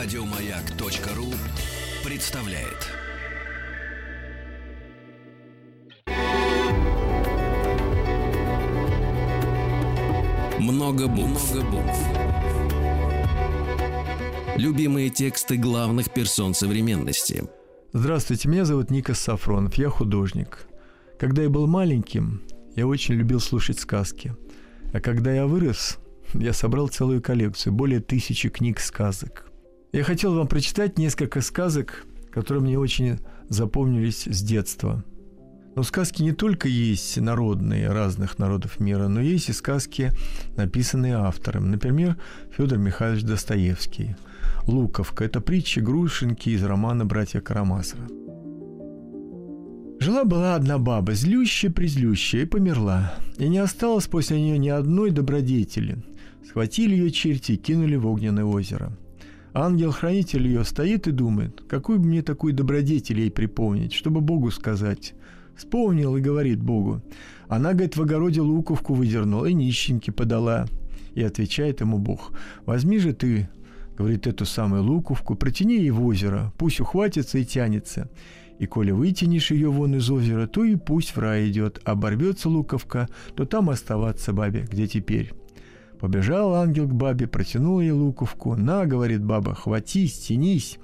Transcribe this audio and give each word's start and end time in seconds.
Радиомаяк.ру 0.00 1.26
представляет. 2.08 2.86
Много 10.60 11.08
букв. 11.08 11.52
Любимые 14.56 15.10
тексты 15.10 15.56
главных 15.56 16.12
персон 16.12 16.54
современности. 16.54 17.48
Здравствуйте, 17.92 18.48
меня 18.48 18.64
зовут 18.64 18.92
Ника 18.92 19.14
Сафронов, 19.14 19.74
я 19.74 19.88
художник. 19.88 20.68
Когда 21.18 21.42
я 21.42 21.50
был 21.50 21.66
маленьким, 21.66 22.42
я 22.76 22.86
очень 22.86 23.14
любил 23.14 23.40
слушать 23.40 23.80
сказки. 23.80 24.36
А 24.92 25.00
когда 25.00 25.32
я 25.32 25.48
вырос, 25.48 25.98
я 26.34 26.52
собрал 26.52 26.86
целую 26.86 27.20
коллекцию, 27.20 27.72
более 27.72 27.98
тысячи 27.98 28.48
книг 28.48 28.78
сказок. 28.78 29.47
Я 29.90 30.04
хотел 30.04 30.34
вам 30.34 30.48
прочитать 30.48 30.98
несколько 30.98 31.40
сказок, 31.40 32.04
которые 32.30 32.62
мне 32.62 32.78
очень 32.78 33.20
запомнились 33.48 34.24
с 34.26 34.42
детства. 34.42 35.02
Но 35.76 35.82
сказки 35.82 36.22
не 36.22 36.32
только 36.32 36.68
есть 36.68 37.16
народные 37.16 37.90
разных 37.90 38.38
народов 38.38 38.80
мира, 38.80 39.08
но 39.08 39.20
есть 39.20 39.48
и 39.48 39.52
сказки, 39.52 40.12
написанные 40.56 41.14
автором. 41.14 41.70
Например, 41.70 42.18
Федор 42.54 42.78
Михайлович 42.78 43.22
Достоевский. 43.22 44.16
«Луковка»– 44.66 45.24
это 45.26 45.40
притча 45.40 45.80
Грушинки 45.80 46.50
из 46.50 46.62
романа 46.62 47.06
«Братья 47.06 47.40
Карамазовы». 47.40 48.08
Жила-была 50.00 50.54
одна 50.54 50.76
баба, 50.78 51.14
злющая-призлющая, 51.14 52.42
и 52.42 52.46
померла. 52.46 53.14
И 53.38 53.48
не 53.48 53.58
осталось 53.58 54.06
после 54.06 54.38
нее 54.38 54.58
ни 54.58 54.68
одной 54.68 55.10
добродетели. 55.10 55.96
Схватили 56.46 56.94
ее 56.94 57.10
черти 57.10 57.52
и 57.52 57.56
кинули 57.56 57.96
в 57.96 58.06
огненное 58.06 58.44
озеро. 58.44 58.92
Ангел-хранитель 59.58 60.46
ее 60.46 60.62
стоит 60.62 61.08
и 61.08 61.10
думает, 61.10 61.62
какую 61.68 61.98
бы 61.98 62.06
мне 62.06 62.22
такую 62.22 62.54
добродетель 62.54 63.18
ей 63.18 63.30
припомнить, 63.30 63.92
чтобы 63.92 64.20
Богу 64.20 64.52
сказать. 64.52 65.14
Вспомнил 65.56 66.16
и 66.16 66.20
говорит 66.20 66.62
Богу. 66.62 67.02
Она, 67.48 67.72
говорит, 67.72 67.96
в 67.96 68.02
огороде 68.02 68.40
луковку 68.40 68.94
выдернула 68.94 69.46
и 69.46 69.54
нищенке 69.54 70.12
подала. 70.12 70.66
И 71.14 71.22
отвечает 71.22 71.80
ему 71.80 71.98
Бог, 71.98 72.30
возьми 72.66 72.98
же 72.98 73.12
ты, 73.12 73.48
говорит, 73.96 74.28
эту 74.28 74.44
самую 74.44 74.84
луковку, 74.84 75.34
протяни 75.34 75.78
ей 75.78 75.90
в 75.90 76.04
озеро, 76.04 76.52
пусть 76.56 76.80
ухватится 76.80 77.38
и 77.38 77.44
тянется. 77.44 78.08
И 78.60 78.66
коли 78.66 78.92
вытянешь 78.92 79.50
ее 79.50 79.70
вон 79.70 79.96
из 79.96 80.08
озера, 80.08 80.46
то 80.46 80.62
и 80.62 80.76
пусть 80.76 81.16
в 81.16 81.18
рай 81.18 81.48
идет. 81.48 81.80
Оборвется 81.82 82.48
луковка, 82.48 83.08
то 83.34 83.44
там 83.44 83.70
оставаться 83.70 84.32
бабе, 84.32 84.68
где 84.70 84.86
теперь. 84.86 85.32
Побежал 86.00 86.54
ангел 86.54 86.86
к 86.86 86.94
бабе, 86.94 87.26
протянул 87.26 87.80
ей 87.80 87.90
луковку. 87.90 88.54
«На,— 88.54 88.84
говорит 88.86 89.22
баба,— 89.24 89.54
хватись, 89.56 90.18
тянись!» 90.18 90.78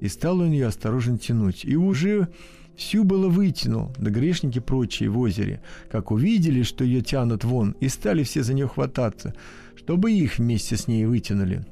И 0.00 0.08
стал 0.08 0.40
он 0.40 0.50
ее 0.52 0.66
осторожно 0.66 1.16
тянуть. 1.16 1.64
И 1.64 1.76
уже 1.76 2.28
всю 2.76 3.04
было 3.04 3.28
вытянул, 3.28 3.92
да 3.98 4.10
грешники 4.10 4.58
прочие 4.58 5.08
в 5.08 5.18
озере, 5.18 5.62
как 5.90 6.10
увидели, 6.10 6.62
что 6.62 6.84
ее 6.84 7.00
тянут 7.00 7.44
вон, 7.44 7.76
и 7.80 7.88
стали 7.88 8.24
все 8.24 8.42
за 8.42 8.52
нее 8.52 8.68
хвататься, 8.68 9.34
чтобы 9.76 10.12
их 10.12 10.38
вместе 10.38 10.76
с 10.76 10.86
ней 10.86 11.06
вытянули. 11.06 11.64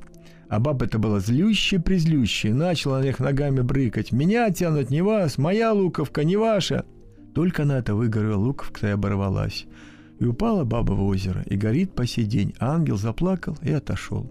А 0.48 0.58
баба-то 0.58 0.98
была 0.98 1.20
злющая-призлющая, 1.20 2.54
начала 2.54 2.98
на 2.98 3.04
них 3.04 3.20
ногами 3.20 3.60
брыкать. 3.60 4.10
«Меня 4.10 4.50
тянут, 4.50 4.90
не 4.90 5.02
вас, 5.02 5.38
моя 5.38 5.72
луковка, 5.72 6.24
не 6.24 6.36
ваша!» 6.36 6.84
Только 7.34 7.64
на 7.64 7.78
это 7.78 7.94
выгорела 7.94 8.36
луковка 8.36 8.88
и 8.88 8.90
оборвалась. 8.90 9.66
И 10.20 10.26
упала 10.26 10.64
баба 10.64 10.92
в 10.92 11.02
озеро, 11.02 11.42
и 11.46 11.56
горит 11.56 11.94
по 11.94 12.06
сей 12.06 12.26
день. 12.26 12.54
А 12.58 12.74
ангел 12.74 12.96
заплакал 12.96 13.56
и 13.62 13.72
отошел. 13.72 14.30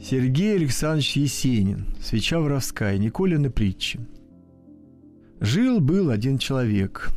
Сергей 0.00 0.54
Александрович 0.54 1.16
Есенин. 1.16 1.86
Свеча 2.00 2.38
воровская. 2.40 2.96
Николины 2.96 3.50
притчи. 3.50 4.00
Жил-был 5.40 6.10
один 6.10 6.38
человек. 6.38 7.10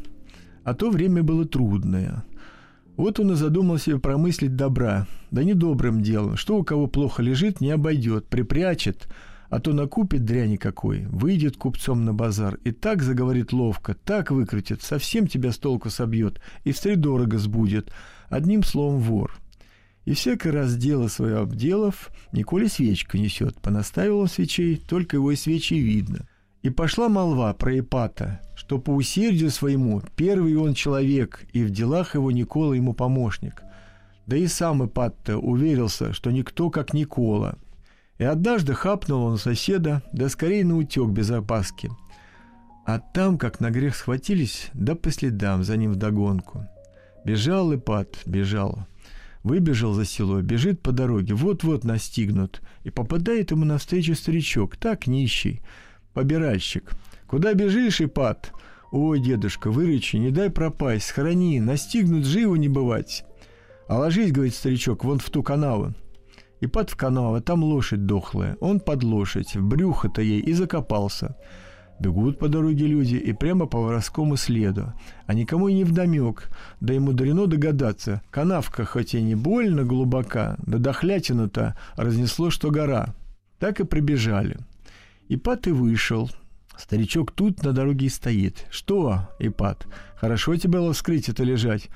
А 0.63 0.73
то 0.73 0.89
время 0.89 1.23
было 1.23 1.45
трудное. 1.45 2.23
Вот 2.97 3.19
он 3.19 3.31
и 3.33 3.35
задумал 3.35 3.77
себе 3.77 3.99
промыслить 3.99 4.55
добра, 4.55 5.07
да 5.31 5.43
не 5.43 5.53
добрым 5.53 6.01
делом, 6.01 6.37
что 6.37 6.57
у 6.57 6.63
кого 6.63 6.85
плохо 6.87 7.23
лежит, 7.23 7.59
не 7.59 7.71
обойдет, 7.71 8.27
припрячет, 8.27 9.07
а 9.53 9.59
то 9.59 9.71
накупит 9.71 10.25
дряни 10.25 10.55
какой, 10.55 11.05
выйдет 11.11 11.57
купцом 11.57 12.05
на 12.05 12.11
базар 12.11 12.55
и 12.63 12.71
так 12.71 13.03
заговорит 13.03 13.53
ловко, 13.53 13.93
так 13.93 14.31
выкрутит, 14.31 14.81
совсем 14.81 15.27
тебя 15.27 15.51
с 15.51 15.59
толку 15.59 15.91
собьет 15.91 16.41
и 16.63 16.71
втридорого 16.71 17.37
сбудет, 17.37 17.93
одним 18.29 18.63
словом 18.63 18.99
вор. 18.99 19.39
И 20.05 20.15
всякий 20.15 20.49
раз 20.49 20.75
дело 20.75 21.07
свое 21.07 21.37
обделав, 21.37 22.09
Николе 22.31 22.67
свечка 22.67 23.19
несет, 23.19 23.61
понаставил 23.61 24.21
он 24.21 24.27
свечей, 24.27 24.75
только 24.75 25.17
его 25.17 25.31
и 25.31 25.35
свечи 25.35 25.75
видно. 25.75 26.27
И 26.63 26.71
пошла 26.71 27.07
молва 27.07 27.53
про 27.53 27.77
Ипата, 27.77 28.41
что 28.55 28.79
по 28.79 28.89
усердию 28.89 29.51
своему 29.51 30.01
первый 30.15 30.55
он 30.55 30.73
человек, 30.73 31.45
и 31.53 31.63
в 31.63 31.69
делах 31.69 32.15
его 32.15 32.31
Никола 32.31 32.73
ему 32.73 32.93
помощник. 32.93 33.61
Да 34.25 34.35
и 34.35 34.47
сам 34.47 34.83
Ипат-то 34.83 35.37
уверился, 35.37 36.11
что 36.11 36.31
никто 36.31 36.71
как 36.71 36.95
Никола. 36.95 37.59
И 38.17 38.23
однажды 38.23 38.73
хапнул 38.73 39.23
он 39.23 39.37
соседа, 39.37 40.03
да 40.13 40.29
скорее 40.29 40.65
на 40.65 40.77
утек 40.77 41.09
без 41.09 41.31
опаски. 41.31 41.89
А 42.85 42.99
там, 42.99 43.37
как 43.37 43.59
на 43.59 43.71
грех 43.71 43.95
схватились, 43.95 44.69
да 44.73 44.95
по 44.95 45.09
следам 45.11 45.63
за 45.63 45.77
ним 45.77 45.93
вдогонку. 45.93 46.67
Бежал 47.25 47.73
Ипат, 47.73 48.17
бежал. 48.25 48.85
Выбежал 49.43 49.93
за 49.93 50.05
село, 50.05 50.41
бежит 50.41 50.81
по 50.81 50.91
дороге, 50.91 51.33
вот-вот 51.33 51.83
настигнут, 51.83 52.61
и 52.83 52.89
попадает 52.89 53.51
ему 53.51 53.65
навстречу 53.65 54.15
старичок, 54.15 54.77
так 54.77 55.07
нищий, 55.07 55.61
побиральщик. 56.13 56.91
«Куда 57.27 57.53
бежишь, 57.53 57.99
Ипат?» 57.99 58.53
«Ой, 58.91 59.19
дедушка, 59.19 59.71
выручи, 59.71 60.17
не 60.17 60.29
дай 60.29 60.51
пропасть, 60.51 61.07
схорони, 61.07 61.59
настигнуть 61.59 62.25
живо 62.25 62.55
не 62.55 62.69
бывать». 62.69 63.25
«А 63.87 63.97
ложись,— 63.97 64.31
говорит 64.33 64.53
старичок,— 64.53 65.03
вон 65.05 65.17
в 65.17 65.29
ту 65.31 65.41
канаву». 65.41 65.95
Ипат 66.63 66.89
в 66.89 66.95
канаву, 66.95 67.35
а 67.35 67.41
там 67.41 67.63
лошадь 67.63 68.05
дохлая. 68.05 68.55
Он 68.61 68.79
под 68.79 69.03
лошадь, 69.03 69.55
в 69.55 69.67
брюхо-то 69.67 70.21
ей 70.21 70.39
и 70.39 70.53
закопался. 70.53 71.35
Бегут 71.99 72.39
по 72.39 72.47
дороге 72.47 72.87
люди 72.87 73.15
и 73.15 73.33
прямо 73.33 73.65
по 73.65 73.79
воровскому 73.79 74.37
следу. 74.37 74.93
А 75.25 75.33
никому 75.33 75.67
и 75.67 75.73
не 75.73 75.83
вдомек, 75.83 76.49
да 76.79 76.93
ему 76.93 77.07
мудрено 77.07 77.47
догадаться. 77.47 78.21
Канавка 78.31 78.85
хоть 78.85 79.13
и 79.13 79.21
не 79.21 79.35
больно 79.35 79.83
глубока, 79.83 80.55
да 80.65 80.77
дохлятину-то 80.77 81.77
разнесло, 81.95 82.49
что 82.49 82.71
гора. 82.71 83.13
Так 83.59 83.79
и 83.79 83.83
прибежали. 83.83 84.57
Ипат 85.27 85.67
и 85.67 85.71
вышел. 85.71 86.29
Старичок 86.77 87.31
тут 87.31 87.63
на 87.63 87.73
дороге 87.73 88.07
и 88.07 88.09
стоит. 88.09 88.65
«Что, 88.71 89.29
Ипат, 89.39 89.85
хорошо 90.15 90.55
тебе 90.55 90.79
было 90.79 90.93
вскрыть-то 90.93 91.43
лежать?» 91.43 91.89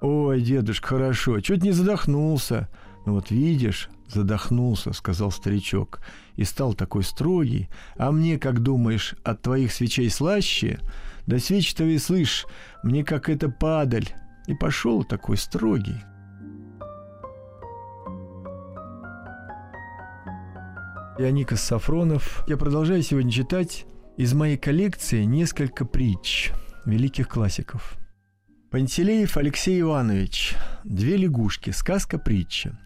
«Ой, 0.00 0.40
дедушка, 0.40 0.88
хорошо, 0.88 1.40
чуть 1.40 1.62
не 1.62 1.70
задохнулся». 1.72 2.68
«Ну 3.06 3.14
вот 3.14 3.30
видишь, 3.30 3.90
задохнулся»,— 4.08 4.92
сказал 4.94 5.30
старичок, 5.30 6.00
и 6.36 6.44
стал 6.44 6.74
такой 6.74 7.04
строгий. 7.04 7.68
«А 7.96 8.12
мне, 8.12 8.38
как 8.38 8.60
думаешь, 8.60 9.14
от 9.24 9.42
твоих 9.42 9.72
свечей 9.72 10.10
слаще? 10.10 10.80
Да 11.26 11.38
свечи-то 11.38 11.84
и 11.84 11.98
слышь, 11.98 12.46
мне 12.82 13.04
как 13.04 13.28
это 13.28 13.48
падаль». 13.48 14.08
И 14.46 14.54
пошел 14.54 15.04
такой 15.04 15.38
строгий. 15.38 16.02
Я 21.18 21.30
Никас 21.30 21.62
Сафронов. 21.62 22.44
Я 22.46 22.56
продолжаю 22.56 23.02
сегодня 23.02 23.30
читать 23.30 23.86
из 24.18 24.34
моей 24.34 24.58
коллекции 24.58 25.24
несколько 25.24 25.86
притч 25.86 26.52
великих 26.84 27.28
классиков. 27.28 27.96
Пантелеев 28.70 29.36
Алексей 29.36 29.80
Иванович. 29.80 30.56
Две 30.82 31.16
лягушки. 31.16 31.70
Сказка-притча. 31.70 32.78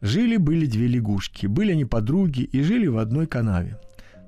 Жили-были 0.00 0.66
две 0.66 0.86
лягушки. 0.86 1.46
Были 1.46 1.72
они 1.72 1.84
подруги 1.84 2.42
и 2.42 2.62
жили 2.62 2.86
в 2.86 2.98
одной 2.98 3.26
канаве. 3.26 3.78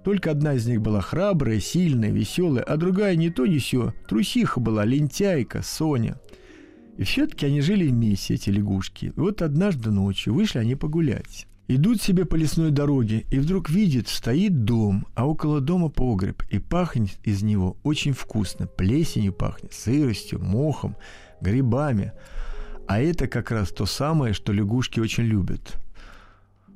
Только 0.04 0.30
одна 0.30 0.54
из 0.54 0.66
них 0.66 0.80
была 0.80 1.00
храбрая, 1.00 1.60
сильная, 1.60 2.10
веселая, 2.10 2.64
а 2.64 2.76
другая 2.76 3.16
не 3.16 3.30
то 3.30 3.46
не 3.46 3.58
сё. 3.58 3.92
Трусиха 4.08 4.58
была, 4.58 4.84
лентяйка, 4.84 5.62
Соня. 5.62 6.16
И 6.96 7.04
все-таки 7.04 7.46
они 7.46 7.60
жили 7.60 7.86
вместе, 7.88 8.34
эти 8.34 8.50
лягушки. 8.50 9.06
И 9.06 9.20
вот 9.20 9.42
однажды 9.42 9.90
ночью 9.90 10.34
вышли 10.34 10.58
они 10.58 10.74
погулять. 10.74 11.46
Идут 11.68 12.02
себе 12.02 12.24
по 12.24 12.34
лесной 12.34 12.72
дороге, 12.72 13.26
и 13.30 13.38
вдруг 13.38 13.70
видят, 13.70 14.08
стоит 14.08 14.64
дом, 14.64 15.06
а 15.14 15.26
около 15.28 15.60
дома 15.60 15.88
погреб, 15.88 16.42
и 16.50 16.58
пахнет 16.58 17.16
из 17.22 17.42
него 17.42 17.76
очень 17.84 18.12
вкусно. 18.12 18.66
Плесенью 18.66 19.32
пахнет, 19.32 19.72
сыростью, 19.72 20.40
мохом, 20.40 20.96
грибами. 21.40 22.12
А 22.90 22.98
это 22.98 23.28
как 23.28 23.52
раз 23.52 23.68
то 23.68 23.86
самое, 23.86 24.34
что 24.34 24.52
лягушки 24.52 24.98
очень 24.98 25.22
любят. 25.22 25.78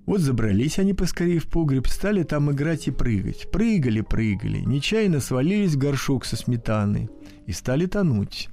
Вот 0.06 0.20
забрались 0.20 0.78
они 0.78 0.94
поскорее 0.94 1.40
в 1.40 1.48
погреб, 1.48 1.88
стали 1.88 2.22
там 2.22 2.52
играть 2.52 2.86
и 2.86 2.92
прыгать. 2.92 3.50
Прыгали, 3.50 4.00
прыгали, 4.00 4.60
нечаянно 4.60 5.18
свалились 5.18 5.74
в 5.74 5.78
горшок 5.78 6.24
со 6.24 6.36
сметаной 6.36 7.10
и 7.46 7.52
стали 7.52 7.86
тонуть. 7.86 8.48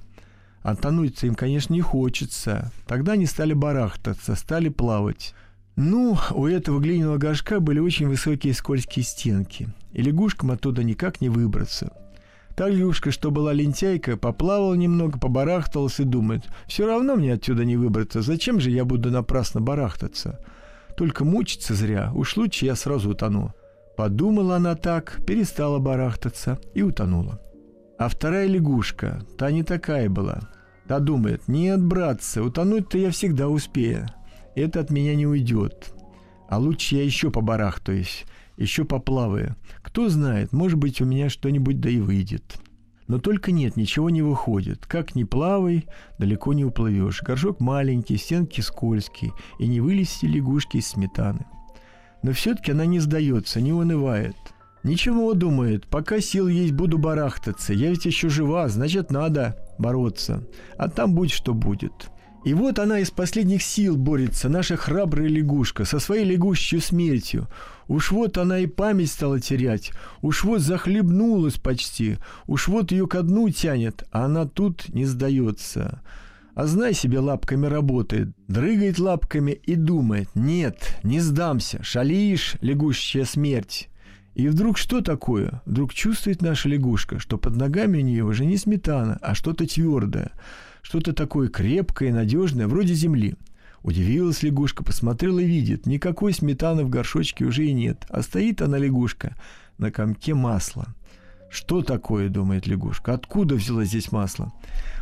А 0.62 0.74
тонуть-то 0.74 1.28
им, 1.28 1.36
конечно, 1.36 1.72
не 1.72 1.82
хочется. 1.82 2.72
Тогда 2.88 3.12
они 3.12 3.26
стали 3.26 3.52
барахтаться, 3.52 4.34
стали 4.34 4.68
плавать. 4.68 5.32
Ну, 5.76 6.18
у 6.32 6.48
этого 6.48 6.80
глиняного 6.80 7.18
горшка 7.18 7.60
были 7.60 7.78
очень 7.78 8.08
высокие 8.08 8.54
скользкие 8.54 9.04
стенки, 9.04 9.68
и 9.92 10.02
лягушкам 10.02 10.50
оттуда 10.50 10.82
никак 10.82 11.20
не 11.20 11.28
выбраться. 11.28 11.92
Та 12.56 12.68
лягушка, 12.68 13.10
что 13.10 13.30
была 13.30 13.52
лентяйка, 13.52 14.16
поплавала 14.16 14.74
немного, 14.74 15.18
побарахталась 15.18 16.00
и 16.00 16.04
думает, 16.04 16.44
все 16.66 16.86
равно 16.86 17.16
мне 17.16 17.32
отсюда 17.32 17.64
не 17.64 17.76
выбраться, 17.76 18.20
зачем 18.20 18.60
же 18.60 18.70
я 18.70 18.84
буду 18.84 19.10
напрасно 19.10 19.60
барахтаться? 19.60 20.38
Только 20.96 21.24
мучиться 21.24 21.74
зря, 21.74 22.12
уж 22.14 22.36
лучше 22.36 22.66
я 22.66 22.76
сразу 22.76 23.10
утону. 23.10 23.54
Подумала 23.96 24.56
она 24.56 24.74
так, 24.74 25.20
перестала 25.26 25.78
барахтаться 25.78 26.58
и 26.74 26.82
утонула. 26.82 27.40
А 27.98 28.08
вторая 28.08 28.46
лягушка, 28.46 29.22
та 29.38 29.50
не 29.50 29.62
такая 29.62 30.10
была. 30.10 30.40
Та 30.86 30.98
думает, 30.98 31.48
нет, 31.48 31.82
братцы, 31.82 32.42
утонуть-то 32.42 32.98
я 32.98 33.10
всегда 33.10 33.48
успею. 33.48 34.08
Это 34.54 34.80
от 34.80 34.90
меня 34.90 35.14
не 35.14 35.26
уйдет. 35.26 35.94
А 36.48 36.58
лучше 36.58 36.96
я 36.96 37.04
еще 37.04 37.30
побарахтаюсь, 37.30 38.24
еще 38.56 38.84
поплаваю. 38.84 39.56
Кто 39.82 40.08
знает, 40.08 40.52
может 40.52 40.78
быть, 40.78 41.00
у 41.00 41.04
меня 41.04 41.28
что-нибудь 41.28 41.80
да 41.80 41.90
и 41.90 41.98
выйдет. 41.98 42.58
Но 43.08 43.18
только 43.18 43.52
нет, 43.52 43.76
ничего 43.76 44.10
не 44.10 44.22
выходит. 44.22 44.86
Как 44.86 45.14
ни 45.14 45.24
плавай, 45.24 45.86
далеко 46.18 46.52
не 46.52 46.64
уплывешь. 46.64 47.22
Горшок 47.22 47.60
маленький, 47.60 48.16
стенки 48.16 48.60
скользкие, 48.60 49.32
и 49.58 49.66
не 49.66 49.80
вылезти 49.80 50.26
лягушки 50.26 50.78
из 50.78 50.88
сметаны. 50.88 51.44
Но 52.22 52.32
все-таки 52.32 52.72
она 52.72 52.86
не 52.86 53.00
сдается, 53.00 53.60
не 53.60 53.72
унывает. 53.72 54.36
Ничего, 54.84 55.34
думает, 55.34 55.86
пока 55.86 56.20
сил 56.20 56.48
есть, 56.48 56.72
буду 56.72 56.98
барахтаться. 56.98 57.72
Я 57.72 57.90
ведь 57.90 58.04
еще 58.04 58.28
жива, 58.28 58.68
значит, 58.68 59.10
надо 59.10 59.56
бороться. 59.78 60.46
А 60.76 60.88
там 60.88 61.14
будь 61.14 61.30
что 61.30 61.54
будет. 61.54 62.10
И 62.44 62.54
вот 62.54 62.80
она 62.80 62.98
из 62.98 63.10
последних 63.12 63.62
сил 63.62 63.96
борется, 63.96 64.48
наша 64.48 64.76
храбрая 64.76 65.28
лягушка, 65.28 65.84
со 65.84 66.00
своей 66.00 66.24
лягушечью 66.24 66.80
смертью. 66.80 67.46
Уж 67.92 68.10
вот 68.10 68.38
она 68.38 68.60
и 68.60 68.66
память 68.66 69.10
стала 69.10 69.38
терять, 69.38 69.92
уж 70.22 70.44
вот 70.44 70.62
захлебнулась 70.62 71.58
почти, 71.58 72.16
уж 72.46 72.68
вот 72.68 72.90
ее 72.90 73.06
ко 73.06 73.20
дну 73.20 73.50
тянет, 73.50 74.04
а 74.10 74.24
она 74.24 74.46
тут 74.46 74.88
не 74.94 75.04
сдается. 75.04 76.00
А 76.54 76.66
знай 76.66 76.94
себе, 76.94 77.18
лапками 77.18 77.66
работает, 77.66 78.30
дрыгает 78.48 78.98
лапками 78.98 79.50
и 79.52 79.74
думает, 79.74 80.30
нет, 80.34 80.96
не 81.02 81.20
сдамся, 81.20 81.82
шалишь, 81.82 82.54
лягушечья 82.62 83.26
смерть. 83.26 83.90
И 84.34 84.48
вдруг 84.48 84.78
что 84.78 85.02
такое? 85.02 85.60
Вдруг 85.66 85.92
чувствует 85.92 86.40
наша 86.40 86.70
лягушка, 86.70 87.18
что 87.18 87.36
под 87.36 87.56
ногами 87.56 87.98
у 87.98 88.06
нее 88.06 88.24
уже 88.24 88.46
не 88.46 88.56
сметана, 88.56 89.18
а 89.20 89.34
что-то 89.34 89.66
твердое, 89.66 90.32
что-то 90.80 91.12
такое 91.12 91.50
крепкое 91.50 92.10
надежное, 92.10 92.68
вроде 92.68 92.94
земли. 92.94 93.34
Удивилась 93.82 94.42
лягушка, 94.42 94.84
посмотрела 94.84 95.40
и 95.40 95.46
видит, 95.46 95.86
никакой 95.86 96.32
сметаны 96.32 96.84
в 96.84 96.88
горшочке 96.88 97.44
уже 97.44 97.66
и 97.66 97.72
нет, 97.72 98.06
а 98.08 98.22
стоит 98.22 98.62
она, 98.62 98.78
лягушка, 98.78 99.34
на 99.78 99.90
комке 99.90 100.34
масла. 100.34 100.94
Что 101.50 101.82
такое, 101.82 102.28
думает 102.28 102.66
лягушка, 102.66 103.12
откуда 103.12 103.56
взяла 103.56 103.84
здесь 103.84 104.12
масло? 104.12 104.52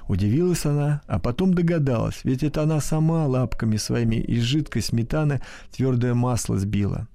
Удивилась 0.09 0.65
она, 0.65 1.03
а 1.07 1.19
потом 1.21 1.55
догадалась, 1.55 2.23
ведь 2.25 2.43
это 2.43 2.63
она 2.63 2.81
сама 2.81 3.27
лапками 3.27 3.77
своими 3.77 4.17
из 4.17 4.43
жидкой 4.43 4.83
сметаны 4.83 5.43
твердое 5.71 6.15
масло 6.15 6.59
сбила. 6.59 7.07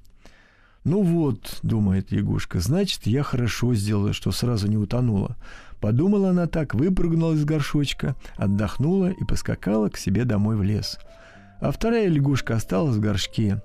«Ну 0.85 1.01
вот»,— 1.01 1.59
думает 1.63 2.11
лягушка,— 2.11 2.59
«значит, 2.61 3.07
я 3.07 3.23
хорошо 3.23 3.73
сделала, 3.73 4.13
что 4.13 4.31
сразу 4.31 4.67
не 4.67 4.77
утонула». 4.77 5.35
Подумала 5.81 6.29
она 6.29 6.47
так, 6.47 6.73
выпрыгнула 6.73 7.33
из 7.33 7.43
горшочка, 7.43 8.15
отдохнула 8.37 9.09
и 9.09 9.23
поскакала 9.25 9.89
к 9.89 9.97
себе 9.97 10.23
домой 10.23 10.55
в 10.55 10.63
лес. 10.63 10.97
А 11.65 11.71
вторая 11.71 12.07
лягушка 12.09 12.57
осталась 12.57 12.97
в 12.97 12.99
горшке. 12.99 13.59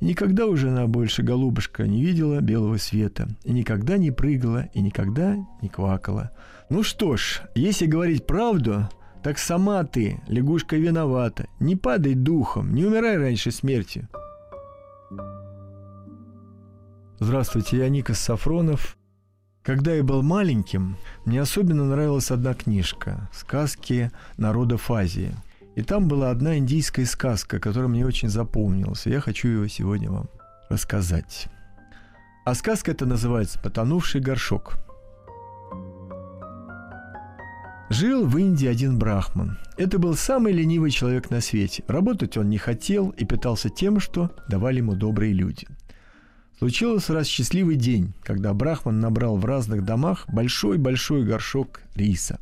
Никогда 0.00 0.46
уже 0.46 0.68
она 0.68 0.86
больше, 0.86 1.24
голубушка, 1.24 1.88
не 1.88 2.00
видела 2.00 2.40
белого 2.40 2.76
света, 2.76 3.26
и 3.42 3.52
никогда 3.52 3.96
не 3.96 4.12
прыгала, 4.12 4.68
и 4.74 4.80
никогда 4.80 5.34
не 5.60 5.68
квакала. 5.68 6.30
Ну 6.70 6.84
что 6.84 7.16
ж, 7.16 7.42
если 7.56 7.86
говорить 7.86 8.28
правду, 8.28 8.88
так 9.24 9.38
сама 9.38 9.82
ты, 9.82 10.20
лягушка, 10.28 10.76
виновата. 10.76 11.48
Не 11.58 11.74
падай 11.74 12.14
духом, 12.14 12.74
не 12.76 12.84
умирай 12.84 13.18
раньше 13.18 13.50
смерти. 13.50 14.06
Здравствуйте, 17.18 17.78
я 17.78 17.88
Никас 17.88 18.20
Сафронов. 18.20 18.96
Когда 19.64 19.94
я 19.94 20.04
был 20.04 20.22
маленьким, 20.22 20.96
мне 21.24 21.40
особенно 21.40 21.86
нравилась 21.86 22.30
одна 22.30 22.54
книжка 22.54 23.28
«Сказки 23.32 24.12
народов 24.36 24.92
Азии». 24.92 25.34
И 25.74 25.82
там 25.82 26.08
была 26.08 26.30
одна 26.30 26.58
индийская 26.58 27.06
сказка, 27.06 27.58
которая 27.58 27.88
мне 27.88 28.06
очень 28.06 28.28
запомнилась. 28.28 29.06
Я 29.06 29.20
хочу 29.20 29.48
ее 29.48 29.68
сегодня 29.68 30.10
вам 30.10 30.28
рассказать. 30.68 31.48
А 32.44 32.54
сказка 32.54 32.90
эта 32.90 33.06
называется 33.06 33.58
«Потонувший 33.58 34.20
горшок». 34.20 34.74
Жил 37.88 38.26
в 38.26 38.38
Индии 38.38 38.66
один 38.66 38.98
брахман. 38.98 39.58
Это 39.76 39.98
был 39.98 40.14
самый 40.14 40.52
ленивый 40.52 40.90
человек 40.90 41.30
на 41.30 41.40
свете. 41.40 41.84
Работать 41.88 42.36
он 42.36 42.48
не 42.48 42.58
хотел 42.58 43.10
и 43.10 43.24
питался 43.24 43.68
тем, 43.68 44.00
что 44.00 44.30
давали 44.48 44.78
ему 44.78 44.94
добрые 44.94 45.32
люди– 45.32 45.66
Случилось 46.62 47.10
раз 47.10 47.26
счастливый 47.26 47.74
день, 47.74 48.14
когда 48.22 48.54
Брахман 48.54 49.00
набрал 49.00 49.36
в 49.36 49.44
разных 49.44 49.84
домах 49.84 50.26
большой-большой 50.28 51.24
горшок 51.24 51.80
риса. 51.96 52.38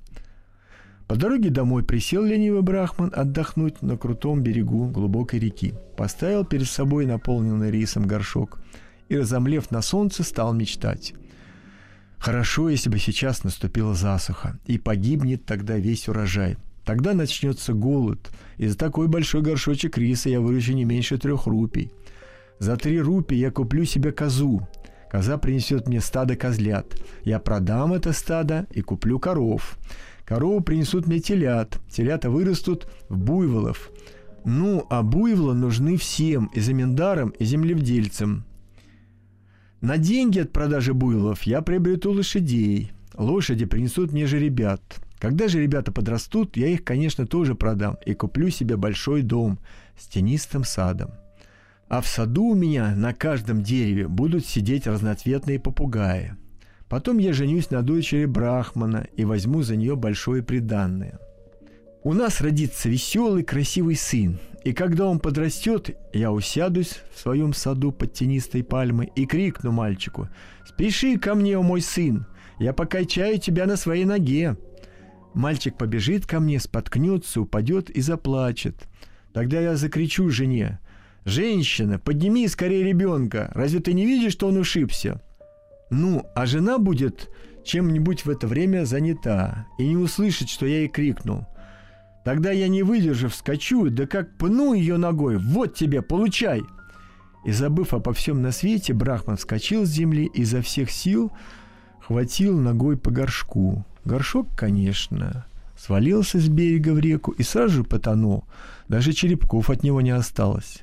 По 1.10 1.16
дороге 1.16 1.50
домой 1.50 1.82
присел 1.82 2.22
ленивый 2.22 2.62
Брахман 2.62 3.12
отдохнуть 3.12 3.82
на 3.82 3.96
крутом 3.96 4.44
берегу 4.44 4.86
глубокой 4.86 5.40
реки. 5.40 5.74
Поставил 5.96 6.44
перед 6.44 6.68
собой 6.68 7.04
наполненный 7.04 7.72
рисом 7.72 8.06
горшок 8.06 8.60
и, 9.08 9.16
разомлев 9.16 9.72
на 9.72 9.82
солнце, 9.82 10.22
стал 10.22 10.54
мечтать. 10.54 11.14
Хорошо, 12.18 12.68
если 12.68 12.90
бы 12.90 13.00
сейчас 13.00 13.42
наступила 13.42 13.92
засуха, 13.92 14.60
и 14.66 14.78
погибнет 14.78 15.44
тогда 15.44 15.78
весь 15.78 16.08
урожай. 16.08 16.56
Тогда 16.84 17.12
начнется 17.12 17.72
голод, 17.72 18.30
и 18.56 18.68
за 18.68 18.78
такой 18.78 19.08
большой 19.08 19.42
горшочек 19.42 19.98
риса 19.98 20.28
я 20.28 20.40
выручу 20.40 20.74
не 20.74 20.84
меньше 20.84 21.18
трех 21.18 21.48
рупий– 21.48 21.90
за 22.60 22.76
три 22.76 23.00
рупи 23.00 23.34
я 23.34 23.50
куплю 23.50 23.86
себе 23.86 24.12
козу. 24.12 24.68
Коза 25.10 25.38
принесет 25.38 25.88
мне 25.88 26.00
стадо 26.00 26.36
козлят. 26.36 26.94
Я 27.24 27.38
продам 27.38 27.94
это 27.94 28.12
стадо 28.12 28.66
и 28.70 28.82
куплю 28.82 29.18
коров. 29.18 29.78
Коровы 30.30 30.62
принесут 30.62 31.08
мне 31.08 31.18
телят. 31.18 31.80
Телята 31.90 32.30
вырастут 32.30 32.86
в 33.08 33.18
буйволов. 33.18 33.90
Ну, 34.44 34.86
а 34.88 35.02
буйволы 35.02 35.54
нужны 35.54 35.96
всем, 35.96 36.52
и 36.54 36.60
заминдарам, 36.60 37.30
и 37.30 37.44
землевдельцам. 37.44 38.44
На 39.80 39.98
деньги 39.98 40.38
от 40.38 40.52
продажи 40.52 40.94
буйволов 40.94 41.42
я 41.42 41.62
приобрету 41.62 42.12
лошадей. 42.12 42.92
Лошади 43.14 43.64
принесут 43.64 44.12
мне 44.12 44.26
же 44.26 44.38
ребят. 44.38 44.80
Когда 45.18 45.48
же 45.48 45.60
ребята 45.60 45.90
подрастут, 45.90 46.56
я 46.56 46.68
их, 46.68 46.84
конечно, 46.84 47.26
тоже 47.26 47.56
продам 47.56 47.98
и 48.06 48.14
куплю 48.14 48.50
себе 48.50 48.76
большой 48.76 49.22
дом 49.22 49.58
с 49.98 50.06
тенистым 50.06 50.62
садом. 50.62 51.10
А 51.88 52.00
в 52.00 52.06
саду 52.06 52.44
у 52.44 52.54
меня 52.54 52.94
на 52.94 53.14
каждом 53.14 53.64
дереве 53.64 54.06
будут 54.06 54.46
сидеть 54.46 54.86
разноцветные 54.86 55.58
попугаи. 55.58 56.36
Потом 56.90 57.18
я 57.18 57.32
женюсь 57.32 57.70
на 57.70 57.82
дочери 57.82 58.24
Брахмана 58.24 59.06
и 59.16 59.24
возьму 59.24 59.62
за 59.62 59.76
нее 59.76 59.94
большое 59.94 60.42
приданное. 60.42 61.20
У 62.02 62.14
нас 62.14 62.40
родится 62.40 62.88
веселый, 62.88 63.44
красивый 63.44 63.94
сын, 63.94 64.40
и 64.64 64.72
когда 64.72 65.06
он 65.06 65.20
подрастет, 65.20 65.96
я 66.12 66.32
усядусь 66.32 67.02
в 67.14 67.20
своем 67.20 67.54
саду 67.54 67.92
под 67.92 68.14
тенистой 68.14 68.64
пальмой 68.64 69.12
и 69.14 69.24
крикну 69.24 69.70
мальчику 69.70 70.30
«Спеши 70.66 71.16
ко 71.16 71.36
мне, 71.36 71.56
о 71.56 71.62
мой 71.62 71.80
сын, 71.80 72.26
я 72.58 72.72
покачаю 72.72 73.38
тебя 73.38 73.66
на 73.66 73.76
своей 73.76 74.04
ноге». 74.04 74.56
Мальчик 75.32 75.78
побежит 75.78 76.26
ко 76.26 76.40
мне, 76.40 76.58
споткнется, 76.58 77.42
упадет 77.42 77.88
и 77.88 78.00
заплачет. 78.00 78.88
Тогда 79.32 79.60
я 79.60 79.76
закричу 79.76 80.28
жене 80.28 80.80
«Женщина, 81.24 82.00
подними 82.00 82.48
скорее 82.48 82.82
ребенка. 82.82 83.52
Разве 83.54 83.78
ты 83.78 83.92
не 83.92 84.06
видишь, 84.06 84.32
что 84.32 84.48
он 84.48 84.56
ушибся?» 84.56 85.22
Ну, 85.90 86.24
а 86.34 86.46
жена 86.46 86.78
будет 86.78 87.28
чем-нибудь 87.64 88.24
в 88.24 88.30
это 88.30 88.46
время 88.46 88.84
занята 88.84 89.66
и 89.78 89.86
не 89.86 89.96
услышит, 89.96 90.48
что 90.48 90.66
я 90.66 90.78
ей 90.78 90.88
крикнул. 90.88 91.46
Тогда 92.24 92.50
я, 92.50 92.68
не 92.68 92.82
выдержав, 92.82 93.32
вскочу, 93.32 93.90
да 93.90 94.06
как 94.06 94.36
пну 94.36 94.74
ее 94.74 94.96
ногой. 94.96 95.38
«Вот 95.38 95.74
тебе, 95.74 96.02
получай!» 96.02 96.62
И 97.44 97.52
забыв 97.52 97.94
обо 97.94 98.12
всем 98.12 98.42
на 98.42 98.52
свете, 98.52 98.92
Брахман 98.92 99.36
вскочил 99.36 99.86
с 99.86 99.90
земли 99.90 100.30
и 100.32 100.42
изо 100.42 100.60
всех 100.60 100.90
сил 100.90 101.32
хватил 102.00 102.58
ногой 102.58 102.98
по 102.98 103.10
горшку. 103.10 103.86
Горшок, 104.04 104.48
конечно, 104.56 105.46
свалился 105.78 106.38
с 106.38 106.48
берега 106.48 106.92
в 106.92 106.98
реку 106.98 107.30
и 107.32 107.42
сразу 107.42 107.76
же 107.76 107.84
потонул. 107.84 108.44
Даже 108.88 109.12
черепков 109.12 109.70
от 109.70 109.82
него 109.82 110.00
не 110.02 110.10
осталось. 110.10 110.82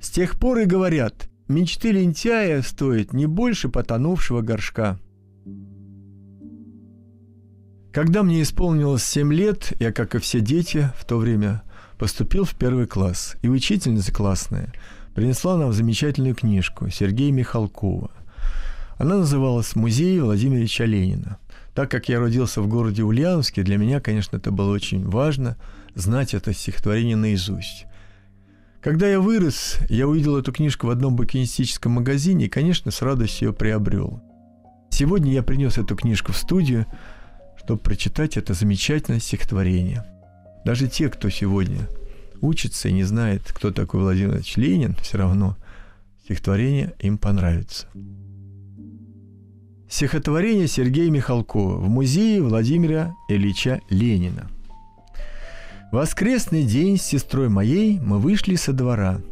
С 0.00 0.10
тех 0.10 0.38
пор 0.38 0.58
и 0.58 0.64
говорят, 0.66 1.30
мечты 1.48 1.92
лентяя 1.92 2.62
стоят 2.62 3.12
не 3.12 3.26
больше 3.26 3.68
потонувшего 3.68 4.42
горшка. 4.42 4.98
Когда 7.92 8.22
мне 8.22 8.42
исполнилось 8.42 9.04
7 9.04 9.32
лет, 9.32 9.72
я, 9.80 9.90
как 9.92 10.14
и 10.14 10.18
все 10.18 10.40
дети 10.40 10.90
в 10.98 11.04
то 11.04 11.16
время, 11.16 11.62
поступил 11.98 12.44
в 12.44 12.54
первый 12.54 12.86
класс, 12.86 13.36
и 13.42 13.48
учительница 13.48 14.12
классная 14.12 14.72
принесла 15.14 15.56
нам 15.56 15.72
замечательную 15.72 16.34
книжку 16.34 16.90
Сергея 16.90 17.32
Михалкова. 17.32 18.10
Она 18.98 19.16
называлась 19.16 19.74
«Музей 19.74 20.20
Владимира 20.20 20.60
Ильича 20.60 20.84
Ленина». 20.84 21.38
Так 21.74 21.90
как 21.90 22.08
я 22.08 22.20
родился 22.20 22.62
в 22.62 22.68
городе 22.68 23.02
Ульяновске, 23.02 23.62
для 23.62 23.76
меня, 23.76 24.00
конечно, 24.00 24.36
это 24.36 24.50
было 24.50 24.72
очень 24.72 25.06
важно 25.06 25.56
знать 25.94 26.32
это 26.34 26.54
стихотворение 26.54 27.16
наизусть. 27.16 27.86
Когда 28.86 29.08
я 29.08 29.20
вырос, 29.20 29.78
я 29.88 30.06
увидел 30.06 30.36
эту 30.36 30.52
книжку 30.52 30.86
в 30.86 30.90
одном 30.90 31.16
букинистическом 31.16 31.90
магазине 31.90 32.44
и, 32.44 32.48
конечно, 32.48 32.92
с 32.92 33.02
радостью 33.02 33.48
ее 33.48 33.52
приобрел. 33.52 34.22
Сегодня 34.90 35.32
я 35.32 35.42
принес 35.42 35.76
эту 35.76 35.96
книжку 35.96 36.30
в 36.30 36.36
студию, 36.36 36.86
чтобы 37.56 37.80
прочитать 37.80 38.36
это 38.36 38.54
замечательное 38.54 39.18
стихотворение. 39.18 40.04
Даже 40.64 40.86
те, 40.86 41.08
кто 41.08 41.30
сегодня 41.30 41.88
учится 42.40 42.88
и 42.88 42.92
не 42.92 43.02
знает, 43.02 43.42
кто 43.52 43.72
такой 43.72 44.02
Владимир 44.02 44.28
Владимирович 44.28 44.56
Ленин, 44.56 44.94
все 45.02 45.18
равно 45.18 45.56
стихотворение 46.22 46.94
им 47.00 47.18
понравится. 47.18 47.88
Стихотворение 49.90 50.68
Сергея 50.68 51.10
Михалкова 51.10 51.78
в 51.78 51.88
музее 51.88 52.40
Владимира 52.40 53.16
Ильича 53.28 53.80
Ленина. 53.90 54.48
Воскресный 55.96 56.62
день 56.62 56.98
с 56.98 57.04
сестрой 57.04 57.48
моей 57.48 57.98
мы 58.00 58.18
вышли 58.18 58.56
со 58.56 58.74
двора. 58.74 59.22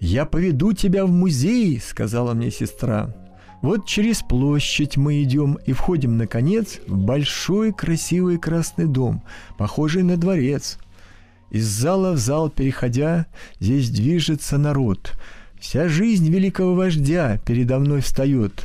«Я 0.00 0.24
поведу 0.24 0.72
тебя 0.72 1.04
в 1.04 1.10
музей»,— 1.10 1.78
сказала 1.86 2.32
мне 2.32 2.50
сестра. 2.50 3.14
Вот 3.60 3.84
через 3.84 4.22
площадь 4.22 4.96
мы 4.96 5.22
идем 5.22 5.58
и 5.66 5.74
входим, 5.74 6.16
наконец, 6.16 6.80
в 6.86 6.96
большой 6.96 7.74
красивый 7.74 8.38
красный 8.38 8.86
дом, 8.86 9.22
похожий 9.58 10.02
на 10.02 10.16
дворец. 10.16 10.78
Из 11.50 11.66
зала 11.66 12.12
в 12.12 12.16
зал 12.16 12.48
переходя, 12.48 13.26
здесь 13.60 13.90
движется 13.90 14.56
народ. 14.56 15.12
Вся 15.60 15.88
жизнь 15.88 16.30
великого 16.30 16.74
вождя 16.74 17.38
передо 17.44 17.78
мной 17.78 18.00
встает. 18.00 18.64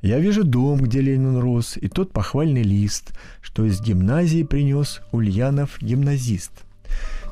Я 0.00 0.20
вижу 0.20 0.42
дом, 0.42 0.80
где 0.80 1.02
Ленин 1.02 1.36
рос, 1.36 1.76
и 1.76 1.88
тот 1.88 2.14
похвальный 2.14 2.62
лист, 2.62 3.12
что 3.42 3.66
из 3.66 3.78
гимназии 3.82 4.42
принес 4.42 5.02
Ульянов 5.12 5.76
гимназист. 5.82 6.64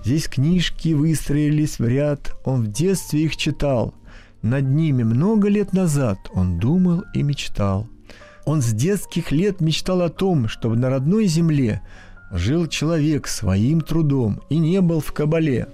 Здесь 0.07 0.29
книжки 0.29 0.95
выстроились 0.95 1.81
в 1.81 1.85
ряд, 1.85 2.33
он 2.45 2.63
в 2.63 2.69
детстве 2.71 3.25
их 3.25 3.37
читал– 3.37 3.93
над 4.47 4.65
ними 4.69 5.03
много 5.03 5.49
лет 5.49 5.73
назад 5.73 6.19
он 6.33 6.61
думал 6.61 7.03
и 7.15 7.25
мечтал. 7.25 7.89
Он 8.45 8.63
с 8.63 8.73
детских 8.73 9.33
лет 9.33 9.61
мечтал 9.61 10.03
о 10.03 10.09
том, 10.09 10.47
чтобы 10.47 10.77
на 10.77 10.89
родной 10.89 11.27
земле 11.27 11.83
жил 12.31 12.69
человек 12.69 13.27
своим 13.27 13.81
трудом 13.81 14.41
и 14.49 14.59
не 14.59 14.81
был 14.81 15.01
в 15.01 15.13
кабале. 15.13 15.67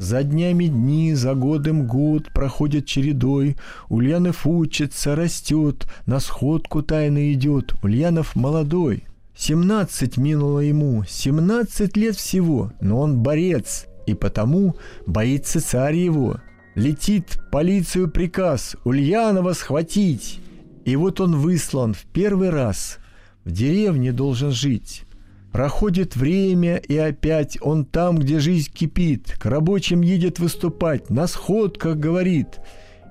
За 0.00 0.24
днями 0.24 0.64
дни, 0.64 1.14
за 1.14 1.34
годом 1.34 1.86
год 1.86 2.32
проходят 2.32 2.86
чередой, 2.86 3.56
Ульянов 3.88 4.48
учится, 4.48 5.14
растет, 5.14 5.86
на 6.06 6.18
сходку 6.18 6.82
тайно 6.82 7.32
идет, 7.32 7.74
Ульянов 7.84 8.34
молодой. 8.34 9.04
Семнадцать 9.36 10.16
минуло 10.16 10.60
ему, 10.60 11.04
семнадцать 11.06 11.96
лет 11.96 12.16
всего, 12.16 12.72
но 12.80 13.00
он 13.00 13.18
борец, 13.18 13.86
и 14.06 14.14
потому 14.14 14.76
боится 15.06 15.60
царь 15.60 15.96
его– 15.96 16.40
Летит 16.76 17.38
полицию 17.50 18.10
приказ 18.10 18.76
Ульянова 18.84 19.54
схватить. 19.54 20.40
И 20.84 20.94
вот 20.94 21.22
он 21.22 21.34
выслан 21.34 21.94
в 21.94 22.04
первый 22.12 22.50
раз. 22.50 22.98
В 23.44 23.50
деревне 23.50 24.12
должен 24.12 24.50
жить. 24.50 25.04
Проходит 25.52 26.16
время, 26.16 26.76
и 26.76 26.98
опять 26.98 27.56
он 27.62 27.86
там, 27.86 28.18
где 28.18 28.40
жизнь 28.40 28.70
кипит, 28.70 29.38
к 29.38 29.46
рабочим 29.46 30.02
едет 30.02 30.38
выступать, 30.38 31.08
на 31.08 31.26
сходках 31.26 31.96
говорит. 31.96 32.58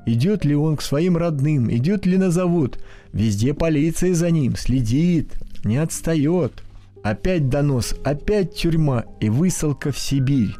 Идет 0.06 0.46
ли 0.46 0.56
он 0.56 0.78
к 0.78 0.84
своим 0.84 1.18
родным, 1.18 1.74
идет 1.74 2.06
ли 2.06 2.20
на 2.20 2.30
завод, 2.30 2.78
везде 3.14 3.56
полиция 3.56 4.14
за 4.14 4.30
ним, 4.30 4.56
следит, 4.56 5.34
не 5.66 5.78
отстает. 5.78 6.64
Опять 7.04 7.50
донос, 7.50 7.96
опять 8.04 8.56
тюрьма 8.56 9.04
и 9.20 9.30
высылка 9.30 9.92
в 9.92 10.00
Сибирь. 10.00 10.56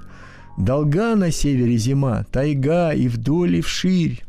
Долга 0.58 1.16
на 1.16 1.32
севере 1.32 1.78
зима, 1.78 2.26
тайга 2.32 2.94
и 2.94 3.08
вдоль 3.08 3.58
и 3.58 3.62
вширь. 3.62 4.24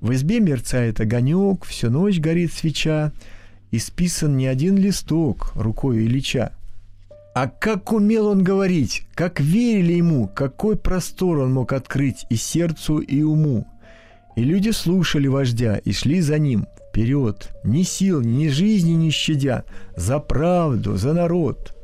В 0.00 0.12
избе 0.12 0.40
мерцает 0.40 1.00
огонек, 1.00 1.64
всю 1.64 1.90
ночь 1.90 2.18
горит 2.18 2.52
свеча, 2.52 3.12
и 3.70 3.78
списан 3.78 4.36
не 4.36 4.46
один 4.46 4.76
листок 4.76 5.52
рукой 5.54 5.98
Ильича. 5.98 6.52
А 7.34 7.46
как 7.46 7.92
умел 7.92 8.26
он 8.26 8.42
говорить, 8.42 9.06
как 9.14 9.38
верили 9.38 9.92
ему, 9.92 10.28
какой 10.28 10.76
простор 10.76 11.38
он 11.38 11.52
мог 11.52 11.72
открыть 11.72 12.26
и 12.30 12.36
сердцу, 12.36 12.98
и 12.98 13.22
уму. 13.22 13.66
И 14.34 14.42
люди 14.42 14.70
слушали 14.70 15.28
вождя 15.28 15.76
и 15.76 15.92
шли 15.92 16.20
за 16.20 16.38
ним 16.38 16.66
вперед, 16.90 17.50
ни 17.64 17.84
сил, 17.84 18.20
ни 18.20 18.48
жизни 18.48 18.92
не 18.92 19.10
щадя, 19.10 19.64
за 19.96 20.18
правду, 20.18 20.96
за 20.96 21.14
народ— 21.14 21.74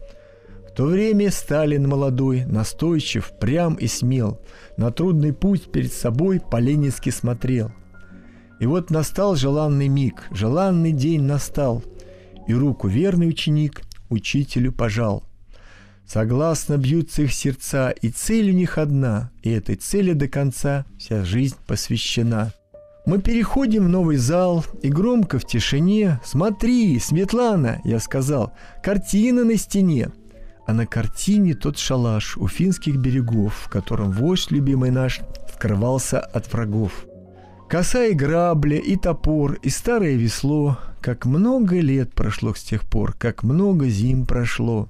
то 0.76 0.84
время 0.84 1.30
Сталин 1.30 1.88
молодой, 1.88 2.44
настойчив, 2.44 3.32
прям 3.40 3.76
и 3.76 3.86
смел, 3.86 4.38
на 4.76 4.90
трудный 4.90 5.32
путь 5.32 5.72
перед 5.72 5.90
собой 5.90 6.38
по-ленински 6.38 7.08
смотрел. 7.08 7.72
И 8.60 8.66
вот 8.66 8.90
настал 8.90 9.36
желанный 9.36 9.88
миг, 9.88 10.24
желанный 10.30 10.92
день 10.92 11.22
настал, 11.22 11.82
и 12.46 12.52
руку 12.52 12.88
верный 12.88 13.26
ученик 13.26 13.80
учителю 14.10 14.70
пожал. 14.70 15.24
Согласно 16.06 16.76
бьются 16.76 17.22
их 17.22 17.32
сердца, 17.32 17.88
и 17.88 18.10
цель 18.10 18.50
у 18.50 18.52
них 18.52 18.76
одна, 18.76 19.30
и 19.42 19.50
этой 19.50 19.76
цели 19.76 20.12
до 20.12 20.28
конца 20.28 20.84
вся 20.98 21.24
жизнь 21.24 21.56
посвящена. 21.66 22.52
Мы 23.06 23.20
переходим 23.20 23.84
в 23.84 23.88
новый 23.88 24.16
зал, 24.16 24.64
и 24.82 24.88
громко 24.88 25.38
в 25.38 25.46
тишине 25.46 26.20
«Смотри, 26.24 26.98
Светлана!»— 26.98 27.80
я 27.84 28.00
сказал, 28.00 28.52
«картина 28.82 29.44
на 29.44 29.56
стене!» 29.56 30.10
а 30.66 30.72
на 30.72 30.84
картине 30.84 31.54
тот 31.54 31.78
шалаш 31.78 32.36
у 32.36 32.48
финских 32.48 32.96
берегов, 32.96 33.54
в 33.54 33.68
котором 33.68 34.10
вождь 34.10 34.50
любимый 34.50 34.90
наш 34.90 35.20
скрывался 35.54 36.18
от 36.18 36.52
врагов. 36.52 37.06
Коса 37.68 38.06
и 38.06 38.14
грабля, 38.14 38.76
и 38.76 38.96
топор, 38.96 39.54
и 39.62 39.70
старое 39.70 40.14
весло. 40.16 40.78
Как 41.00 41.24
много 41.24 41.78
лет 41.78 42.12
прошло 42.12 42.52
с 42.52 42.62
тех 42.62 42.84
пор, 42.84 43.14
как 43.14 43.44
много 43.44 43.88
зим 43.88 44.26
прошло. 44.26 44.88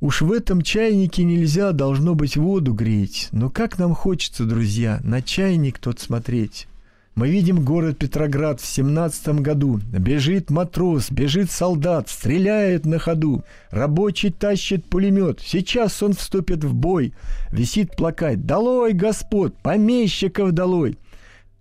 Уж 0.00 0.22
в 0.22 0.32
этом 0.32 0.62
чайнике 0.62 1.22
нельзя, 1.22 1.70
должно 1.70 2.16
быть, 2.16 2.36
воду 2.36 2.74
греть. 2.74 3.28
Но 3.30 3.48
как 3.48 3.78
нам 3.78 3.94
хочется, 3.94 4.44
друзья, 4.44 5.00
на 5.04 5.22
чайник 5.22 5.78
тот 5.78 6.00
смотреть. 6.00 6.66
Мы 7.16 7.30
видим 7.30 7.64
город 7.64 7.96
Петроград 7.96 8.60
в 8.60 8.66
семнадцатом 8.66 9.42
году. 9.42 9.80
Бежит 9.90 10.50
матрос, 10.50 11.10
бежит 11.10 11.50
солдат, 11.50 12.10
стреляет 12.10 12.84
на 12.84 12.98
ходу. 12.98 13.42
Рабочий 13.70 14.30
тащит 14.30 14.84
пулемет. 14.84 15.40
Сейчас 15.42 16.02
он 16.02 16.12
вступит 16.12 16.62
в 16.62 16.74
бой. 16.74 17.14
Висит 17.50 17.96
плакат 17.96 18.44
«Долой, 18.44 18.92
господ! 18.92 19.56
Помещиков 19.62 20.52
долой!» 20.52 20.98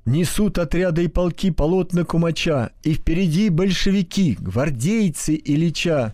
Несут 0.05 0.59
отряды 0.59 1.05
и 1.05 1.07
полки 1.07 1.51
полотна 1.51 2.03
кумача, 2.03 2.71
и 2.83 2.93
впереди 2.93 3.47
большевики, 3.47 4.35
гвардейцы 4.38 5.41
Ильича. 5.41 6.13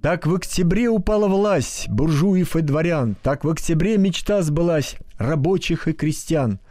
Так 0.00 0.26
в 0.26 0.34
октябре 0.34 0.88
упала 0.88 1.28
власть 1.28 1.88
буржуев 1.88 2.56
и 2.56 2.62
дворян, 2.62 3.14
так 3.22 3.44
в 3.44 3.48
октябре 3.48 3.96
мечта 3.96 4.42
сбылась 4.42 4.96
рабочих 5.18 5.86
и 5.86 5.92
крестьян– 5.92 6.58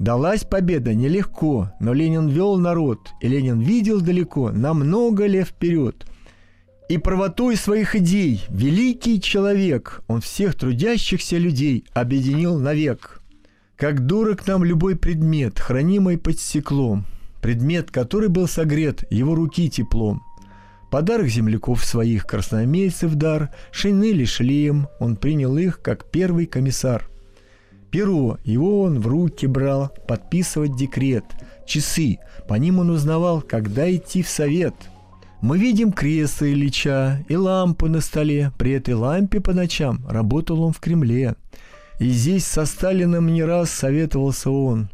Далась 0.00 0.44
победа 0.44 0.94
нелегко, 0.94 1.72
но 1.78 1.92
Ленин 1.92 2.26
вел 2.26 2.56
народ, 2.56 3.10
и 3.20 3.28
Ленин 3.28 3.60
видел 3.60 4.00
далеко, 4.00 4.50
на 4.50 4.72
много 4.72 5.26
лет 5.26 5.48
вперед. 5.48 6.06
И 6.88 6.96
правотой 6.96 7.54
своих 7.54 7.94
идей, 7.94 8.42
великий 8.48 9.20
человек, 9.20 10.00
он 10.08 10.22
всех 10.22 10.54
трудящихся 10.54 11.36
людей 11.36 11.84
объединил 11.92 12.58
навек. 12.58 13.20
Как 13.76 14.06
дурак 14.06 14.46
нам 14.46 14.64
любой 14.64 14.96
предмет, 14.96 15.58
хранимый 15.58 16.16
под 16.16 16.40
стеклом, 16.40 17.04
предмет, 17.42 17.90
который 17.90 18.30
был 18.30 18.48
согрет 18.48 19.04
его 19.12 19.34
руки 19.34 19.68
теплом. 19.68 20.22
Подарок 20.90 21.26
земляков 21.26 21.84
своих 21.84 22.24
красноармейцев 22.26 23.16
дар, 23.16 23.50
шинели 23.70 24.24
шлем, 24.24 24.88
он 24.98 25.16
принял 25.16 25.58
их 25.58 25.82
как 25.82 26.10
первый 26.10 26.46
комиссар– 26.46 27.06
Перо, 27.90 28.38
его 28.44 28.82
он 28.82 29.00
в 29.00 29.06
руки 29.08 29.46
брал, 29.46 29.92
подписывать 30.06 30.76
декрет. 30.76 31.24
Часы, 31.66 32.18
по 32.48 32.54
ним 32.54 32.78
он 32.78 32.90
узнавал, 32.90 33.42
когда 33.42 33.90
идти 33.92 34.22
в 34.22 34.28
совет. 34.28 34.74
Мы 35.40 35.58
видим 35.58 35.92
кресло 35.92 36.44
Ильича 36.44 37.24
и 37.28 37.34
лампу 37.34 37.88
на 37.88 38.00
столе. 38.00 38.52
При 38.58 38.72
этой 38.72 38.94
лампе 38.94 39.40
по 39.40 39.52
ночам 39.52 40.04
работал 40.08 40.62
он 40.62 40.72
в 40.72 40.80
Кремле. 40.80 41.34
И 41.98 42.08
здесь 42.10 42.46
со 42.46 42.64
Сталином 42.64 43.32
не 43.32 43.42
раз 43.42 43.70
советовался 43.70 44.50
он. 44.50 44.88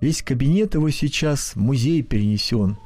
Весь 0.00 0.22
кабинет 0.22 0.74
его 0.74 0.90
сейчас 0.90 1.52
в 1.54 1.56
музей 1.56 2.02
перенесен. 2.02 2.76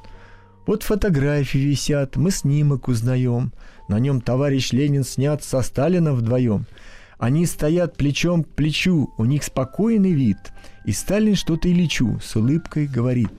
Вот 0.67 0.83
фотографии 0.83 1.59
висят, 1.59 2.17
мы 2.17 2.31
снимок 2.31 2.89
узнаем. 2.89 3.53
На 3.89 3.99
нем 3.99 4.21
товарищ 4.21 4.73
Ленин 4.73 5.05
снят 5.05 5.45
со 5.45 5.61
Сталином 5.61 6.15
вдвоем– 6.15 6.65
Они 7.23 7.47
стоят 7.47 7.97
плечом 7.97 8.43
к 8.43 8.49
плечу, 8.49 9.15
у 9.17 9.25
них 9.25 9.45
спокойный 9.45 10.11
вид. 10.11 10.39
И 10.85 10.91
Сталин 10.91 11.37
что-то 11.37 11.71
Ильичу 11.71 12.19
с 12.21 12.35
улыбкой 12.35 12.89
говорит. 12.89 13.31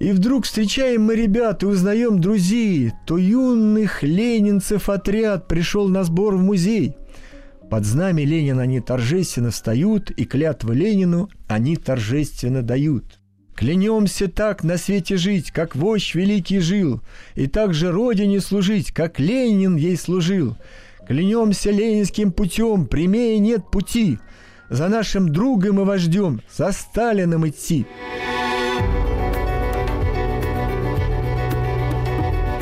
И 0.00 0.12
вдруг 0.12 0.46
встречаем 0.46 1.02
мы 1.02 1.14
ребят 1.14 1.62
и 1.62 1.66
узнаем 1.66 2.22
друзей. 2.22 2.92
То 3.06 3.18
юных 3.18 4.02
ленинцев 4.02 4.88
отряд 4.88 5.46
пришел 5.46 5.88
на 5.90 6.04
сбор 6.04 6.36
в 6.36 6.42
музей. 6.42 6.96
Под 7.68 7.84
знамя 7.84 8.24
Ленина 8.24 8.62
они 8.62 8.80
торжественно 8.80 9.50
встают, 9.50 10.10
и 10.10 10.24
клятвы 10.24 10.74
Ленину 10.74 11.28
они 11.48 11.76
торжественно 11.76 12.62
дают. 12.62 13.20
Клянемся 13.54 14.28
так 14.28 14.64
на 14.64 14.78
свете 14.78 15.18
жить, 15.18 15.50
как 15.50 15.76
вождь 15.76 16.14
великий 16.14 16.60
жил, 16.60 17.02
и 17.34 17.46
так 17.46 17.74
же 17.74 17.92
Родине 17.92 18.40
служить, 18.40 18.90
как 18.90 19.20
Ленин 19.20 19.76
ей 19.76 19.98
служил. 19.98 20.56
Клянемся 21.06 21.70
ленинским 21.70 22.32
путем, 22.32 22.86
прямее 22.86 23.38
нет 23.38 23.70
пути. 23.70 24.18
За 24.68 24.88
нашим 24.88 25.28
другом 25.28 25.80
и 25.80 25.84
вождем, 25.84 26.40
за 26.50 26.72
Сталином 26.72 27.48
идти. 27.48 27.86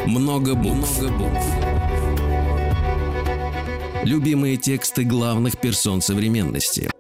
Много 0.06 0.54
букв. 0.54 1.00
Много 1.00 1.14
букв. 1.16 1.46
Любимые 4.04 4.58
тексты 4.58 5.04
главных 5.04 5.58
персон 5.58 6.02
современности. 6.02 6.90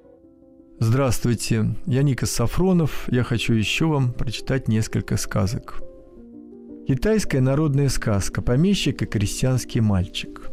Здравствуйте, 0.80 1.74
я 1.84 2.02
Никас 2.02 2.30
Сафронов. 2.30 3.06
Я 3.10 3.22
хочу 3.22 3.52
еще 3.52 3.84
вам 3.84 4.14
прочитать 4.14 4.68
несколько 4.68 5.18
сказок. 5.18 5.82
Китайская 6.88 7.40
народная 7.40 7.90
сказка 7.90 8.40
«Помещик 8.40 9.02
и 9.02 9.06
крестьянский 9.06 9.82
мальчик». 9.82 10.43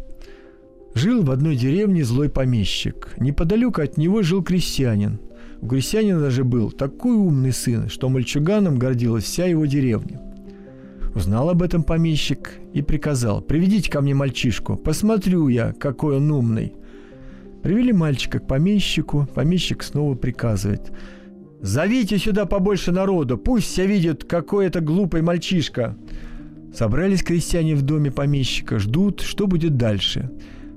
Жил 0.94 1.24
в 1.24 1.32
одной 1.32 1.56
деревне 1.56 2.04
злой 2.04 2.30
помещик. 2.30 3.16
Неподалеку 3.18 3.82
от 3.82 3.98
него 3.98 4.22
жил 4.24 4.44
крестьянин. 4.44 5.20
У 5.62 5.68
крестьянина 5.68 6.20
даже 6.20 6.44
был 6.44 6.72
такой 6.72 7.14
умный 7.14 7.54
сын, 7.54 7.88
что 7.90 8.10
мальчуганом 8.10 8.78
гордилась 8.78 9.24
вся 9.24 9.46
его 9.46 9.66
деревня. 9.66 10.20
Узнал 11.14 11.50
об 11.50 11.62
этом 11.62 11.84
помещик 11.84 12.54
и 12.74 12.82
приказал, 12.82 13.42
«Приведите 13.42 13.92
ко 13.92 14.02
мне 14.02 14.14
мальчишку, 14.14 14.76
посмотрю 14.76 15.48
я, 15.48 15.74
какой 15.74 16.18
он 16.18 16.32
умный». 16.32 16.74
Привели 17.64 17.94
мальчика 17.94 18.40
к 18.40 18.48
помещику, 18.48 19.28
помещик 19.36 19.84
снова 19.84 20.16
приказывает, 20.16 20.92
«Зовите 21.62 22.18
сюда 22.18 22.46
побольше 22.46 22.92
народу, 22.92 23.38
пусть 23.38 23.68
все 23.68 23.86
видят, 23.86 24.24
какой 24.24 24.66
это 24.66 24.82
глупый 24.82 25.22
мальчишка». 25.22 25.96
Собрались 26.74 27.22
крестьяне 27.22 27.76
в 27.76 27.82
доме 27.82 28.12
помещика, 28.12 28.80
ждут, 28.80 29.22
что 29.22 29.46
будет 29.46 29.76
дальше. 29.76 30.32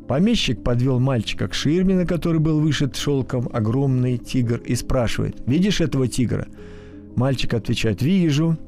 Помещик 0.08 0.62
подвел 0.62 1.00
мальчика 1.00 1.49
к 1.49 1.54
ширме, 1.54 1.94
на 1.94 2.06
которой 2.06 2.38
был 2.38 2.61
вышит 2.61 2.96
шелком 2.96 3.49
огромный 3.52 4.18
тигр, 4.18 4.58
и 4.58 4.75
спрашивает, 4.75 5.37
«Видишь 5.46 5.80
этого 5.80 6.08
тигра?» 6.08 6.46
Мальчик 7.16 7.54
отвечает, 7.54 8.02
«Вижу». 8.02 8.58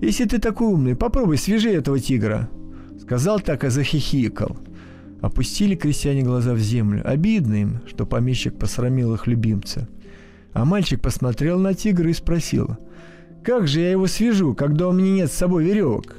Если 0.00 0.24
ты 0.24 0.38
такой 0.38 0.68
умный, 0.68 0.96
попробуй 0.96 1.36
свяжи 1.36 1.70
этого 1.70 2.00
тигра». 2.00 2.48
Сказал 3.00 3.40
так 3.40 3.64
и 3.64 3.70
захихикал. 3.70 4.56
Опустили 5.20 5.74
крестьяне 5.74 6.22
глаза 6.22 6.54
в 6.54 6.58
землю. 6.58 7.02
Обидно 7.04 7.54
им, 7.54 7.80
что 7.86 8.06
помещик 8.06 8.58
посрамил 8.58 9.14
их 9.14 9.26
любимца. 9.26 9.88
А 10.52 10.64
мальчик 10.64 11.00
посмотрел 11.00 11.58
на 11.58 11.74
тигра 11.74 12.08
и 12.08 12.14
спросил, 12.14 12.76
«Как 13.42 13.68
же 13.68 13.80
я 13.80 13.90
его 13.90 14.06
свяжу, 14.06 14.54
когда 14.54 14.88
у 14.88 14.92
меня 14.92 15.12
нет 15.12 15.32
с 15.32 15.36
собой 15.36 15.64
веревок?» 15.64 16.16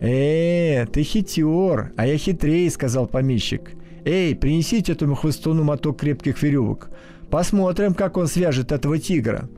«Э, 0.00 0.86
ты 0.86 1.02
хитер, 1.02 1.92
а 1.96 2.06
я 2.06 2.16
хитрее»,— 2.16 2.70
сказал 2.70 3.06
помещик. 3.06 3.72
«Эй, 4.04 4.34
принесите 4.34 4.92
этому 4.92 5.14
хвостуну 5.14 5.64
моток 5.64 6.00
крепких 6.00 6.42
веревок. 6.42 6.90
Посмотрим, 7.30 7.94
как 7.94 8.16
он 8.16 8.26
свяжет 8.26 8.72
этого 8.72 8.98
тигра». 8.98 9.48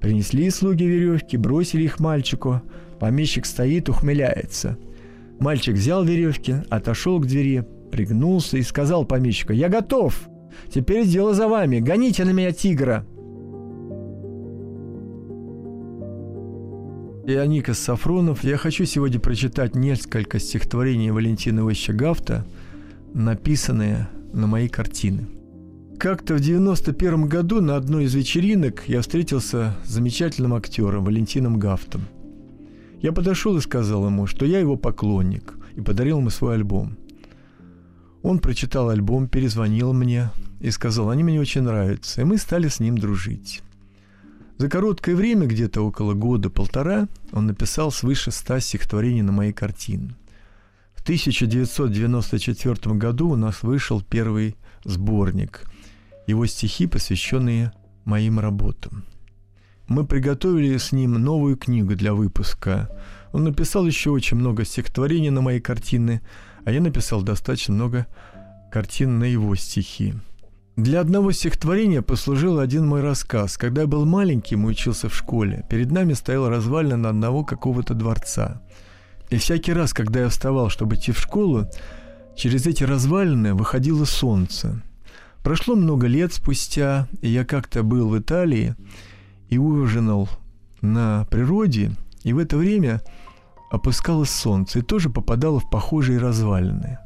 Принесли 0.00 0.48
слуги 0.50 0.84
веревки, 0.84 1.36
бросили 1.36 1.84
их 1.84 1.98
мальчику. 1.98 2.62
Помещик 3.00 3.46
стоит, 3.46 3.88
ухмыляется. 3.88 4.78
Мальчик 5.40 5.74
взял 5.74 6.04
веревки, 6.04 6.56
отошел 6.68 7.20
к 7.20 7.26
двери, 7.26 7.64
пригнулся 7.90 8.58
и 8.58 8.62
сказал 8.62 9.04
помещику, 9.04 9.52
«Я 9.52 9.68
готов! 9.68 10.28
Теперь 10.72 11.06
дело 11.06 11.34
за 11.34 11.48
вами, 11.48 11.78
гоните 11.78 12.24
на 12.24 12.30
меня 12.30 12.52
тигра!» 12.52 13.06
Я 17.28 17.46
Никас 17.46 17.78
Сафронов. 17.78 18.42
Я 18.42 18.56
хочу 18.56 18.86
сегодня 18.86 19.20
прочитать 19.20 19.74
несколько 19.74 20.38
стихотворений 20.38 21.10
Валентина 21.10 21.60
Ивановича 21.60 21.92
Гафта, 21.92 22.46
написанные 23.14 24.08
на 24.32 24.46
мои 24.46 24.68
картины– 24.68 25.26
как-то 25.98 26.34
в 26.34 26.40
91 26.40 27.26
году 27.26 27.60
на 27.60 27.74
одной 27.74 28.04
из 28.04 28.14
вечеринок 28.14 28.84
я 28.86 29.00
встретился 29.00 29.74
с 29.84 29.88
замечательным 29.88 30.54
актером 30.54 31.04
Валентином 31.04 31.58
Гафтом. 31.58 32.02
Я 33.02 33.10
подошел 33.10 33.56
и 33.56 33.60
сказал 33.60 34.06
ему, 34.06 34.28
что 34.28 34.46
я 34.46 34.60
его 34.60 34.76
поклонник, 34.76 35.54
и 35.74 35.80
подарил 35.80 36.18
ему 36.18 36.30
свой 36.30 36.54
альбом. 36.54 36.96
Он 38.22 38.38
прочитал 38.38 38.90
альбом, 38.90 39.26
перезвонил 39.26 39.92
мне 39.92 40.30
и 40.60 40.70
сказал, 40.70 41.10
они 41.10 41.24
мне 41.24 41.40
очень 41.40 41.62
нравятся, 41.62 42.20
и 42.20 42.24
мы 42.24 42.38
стали 42.38 42.68
с 42.68 42.78
ним 42.78 42.96
дружить. 42.96 43.62
За 44.56 44.68
короткое 44.68 45.16
время, 45.16 45.48
где-то 45.48 45.84
около 45.84 46.14
года-полтора, 46.14 47.08
он 47.32 47.46
написал 47.46 47.90
свыше 47.90 48.30
ста 48.30 48.60
стихотворений 48.60 49.22
на 49.22 49.32
мои 49.32 49.52
картины. 49.52 50.14
В 50.98 51.02
1994 51.02 52.94
году 52.96 53.30
у 53.30 53.36
нас 53.36 53.62
вышел 53.62 54.02
первый 54.02 54.56
сборник– 54.84 55.64
его 56.28 56.44
стихи, 56.44 56.86
посвященные 56.86 57.72
моим 58.04 58.38
работам. 58.38 59.04
Мы 59.88 60.04
приготовили 60.04 60.76
с 60.76 60.92
ним 60.92 61.14
новую 61.14 61.56
книгу 61.56 61.96
для 61.96 62.12
выпуска. 62.12 62.90
Он 63.32 63.44
написал 63.44 63.86
еще 63.86 64.10
очень 64.10 64.36
много 64.36 64.66
стихотворений 64.66 65.30
на 65.30 65.40
мои 65.40 65.58
картины, 65.58 66.20
а 66.66 66.70
я 66.70 66.82
написал 66.82 67.22
достаточно 67.22 67.74
много 67.74 68.06
картин 68.70 69.18
на 69.18 69.24
его 69.24 69.56
стихи. 69.56 70.14
Для 70.76 71.00
одного 71.00 71.32
стихотворения 71.32 72.02
послужил 72.02 72.58
один 72.58 72.86
мой 72.86 73.00
рассказ. 73.00 73.56
Когда 73.56 73.80
я 73.80 73.86
был 73.86 74.04
маленьким 74.04 74.66
и 74.66 74.70
учился 74.70 75.08
в 75.08 75.14
школе, 75.14 75.64
перед 75.70 75.90
нами 75.90 76.12
стояла 76.12 76.50
развалина 76.50 77.08
одного 77.08 77.42
какого-то 77.42 77.94
дворца. 77.94 78.60
И 79.30 79.36
всякий 79.36 79.72
раз, 79.72 79.92
когда 79.92 80.20
я 80.20 80.28
вставал, 80.28 80.70
чтобы 80.70 80.96
идти 80.96 81.12
в 81.12 81.18
школу, 81.18 81.66
через 82.36 82.66
эти 82.66 82.84
развалины 82.84 83.54
выходило 83.54 84.04
солнце. 84.04 84.80
Прошло 85.42 85.74
много 85.74 86.06
лет 86.06 86.32
спустя, 86.32 87.08
и 87.20 87.28
я 87.28 87.44
как-то 87.44 87.82
был 87.82 88.08
в 88.08 88.18
Италии 88.18 88.74
и 89.48 89.58
ужинал 89.58 90.28
на 90.80 91.26
природе, 91.30 91.92
и 92.22 92.32
в 92.32 92.38
это 92.38 92.56
время 92.56 93.02
опускалось 93.70 94.30
солнце 94.30 94.78
и 94.78 94.82
тоже 94.82 95.10
попадало 95.10 95.60
в 95.60 95.70
похожие 95.70 96.18
развалины. 96.18 96.98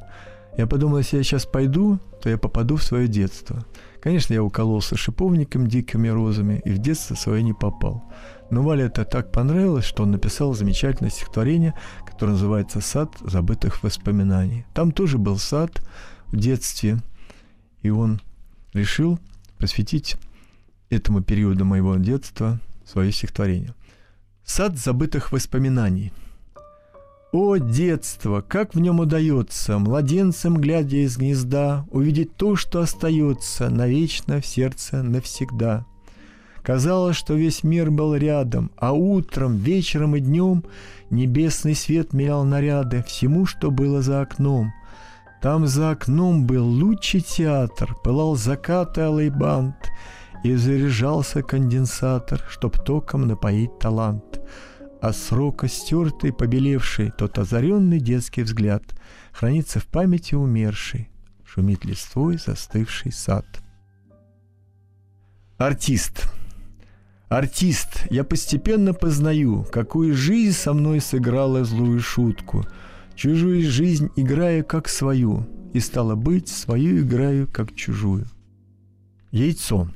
Я 0.57 0.67
подумал, 0.67 0.99
если 0.99 1.17
я 1.17 1.23
сейчас 1.23 1.45
пойду, 1.45 1.99
то 2.21 2.29
я 2.29 2.37
попаду 2.37 2.75
в 2.75 2.83
свое 2.83 3.07
детство. 3.07 3.65
Конечно, 3.99 4.33
я 4.33 4.43
укололся 4.43 4.95
шиповником, 4.95 5.67
дикими 5.67 6.09
розами, 6.09 6.61
и 6.63 6.71
в 6.71 6.77
детство 6.77 7.15
свое 7.15 7.41
не 7.41 7.53
попал. 7.53 8.03
Но 8.51 8.61
Вале 8.61 8.85
это 8.85 9.03
так 9.03 9.31
понравилось, 9.31 9.85
что 9.85 10.03
он 10.03 10.11
написал 10.11 10.53
замечательное 10.53 11.09
стихотворение, 11.09 11.73
которое 12.05 12.33
называется 12.33 12.81
«Сад 12.81 13.15
забытых 13.21 13.81
воспоминаний». 13.81 14.65
Там 14.73 14.91
тоже 14.91 15.17
был 15.17 15.37
сад 15.37 15.81
в 16.27 16.37
детстве, 16.37 16.99
и 17.81 17.89
он 17.89 18.21
решил 18.73 19.19
посвятить 19.57 20.17
этому 20.89 21.23
периоду 21.23 21.65
моего 21.65 21.95
детства 21.95 22.59
свое 22.85 23.11
стихотворение. 23.11 23.73
«Сад 24.45 24.77
забытых 24.77 25.31
воспоминаний». 25.31 26.11
О, 27.33 27.57
детство, 27.57 28.41
как 28.47 28.75
в 28.75 28.79
нем 28.79 28.99
удается, 28.99 29.79
младенцем, 29.79 30.55
глядя 30.55 30.97
из 30.97 31.17
гнезда, 31.17 31.85
увидеть 31.89 32.37
то, 32.37 32.55
что 32.55 32.79
остается 32.79 33.69
навечно 33.69 34.39
в 34.39 34.45
сердце 34.45 35.03
навсегда. 35.03 35.85
Казалось, 36.61 37.17
что 37.17 37.33
весь 37.33 37.63
мир 37.63 37.91
был 37.91 38.15
рядом, 38.15 38.71
а 38.77 38.93
утром, 38.93 39.57
вечером 39.57 40.15
и 40.15 40.19
днем 40.19 40.63
небесный 41.09 41.75
свет 41.75 42.13
менял 42.13 42.45
наряды 42.45 43.03
всему, 43.03 43.45
что 43.45 43.71
было 43.71 44.01
за 44.01 44.21
окном– 44.21 44.71
там 45.43 45.67
за 45.67 45.91
окном 45.91 46.47
был 46.47 46.65
лучший 46.65 47.19
театр, 47.19 47.97
пылал 48.01 48.37
закат 48.37 48.97
и 48.97 49.01
алый 49.01 49.29
бант, 49.29 49.75
и 50.41 50.55
заряжался 50.55 51.41
конденсатор, 51.41 52.41
чтоб 52.49 52.81
током 52.81 53.27
напоить 53.27 53.77
талант. 53.77 54.39
А 55.03 55.11
срока 55.11 55.67
стертый, 55.67 56.31
побелевший, 56.31 57.11
тот 57.11 57.37
озаренный 57.37 57.99
детский 57.99 58.41
взгляд 58.41 58.83
хранится 59.33 59.81
в 59.81 59.85
памяти 59.85 60.35
умерший, 60.35 61.09
шумит 61.45 61.83
листвой 61.83 62.37
застывший 62.37 63.11
сад. 63.11 63.45
Артист. 65.57 66.31
Артист, 67.27 68.05
я 68.11 68.23
постепенно 68.23 68.93
познаю, 68.93 69.67
какую 69.69 70.15
жизнь 70.15 70.57
со 70.57 70.71
мной 70.71 71.01
сыграла 71.01 71.65
злую 71.65 71.99
шутку— 71.99 72.65
чужую 73.15 73.69
жизнь 73.69 74.09
играя 74.15 74.63
как 74.63 74.87
свою. 74.87 75.45
и 75.73 75.81
стало 75.81 76.15
быть, 76.15 76.47
свою 76.47 77.01
играю 77.01 77.45
как 77.51 77.75
чужую. 77.75 78.25
Яйцо. 79.31 79.89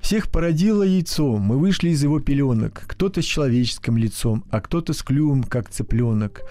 Всех 0.00 0.30
породило 0.30 0.82
яйцо, 0.82 1.36
мы 1.36 1.58
вышли 1.58 1.88
из 1.88 2.02
его 2.02 2.20
пеленок, 2.20 2.84
кто-то 2.86 3.22
с 3.22 3.24
человеческим 3.24 3.96
лицом, 3.96 4.44
а 4.50 4.60
кто-то 4.60 4.92
с 4.92 5.02
клювом, 5.02 5.42
как 5.42 5.70
цыпленок. 5.70 6.42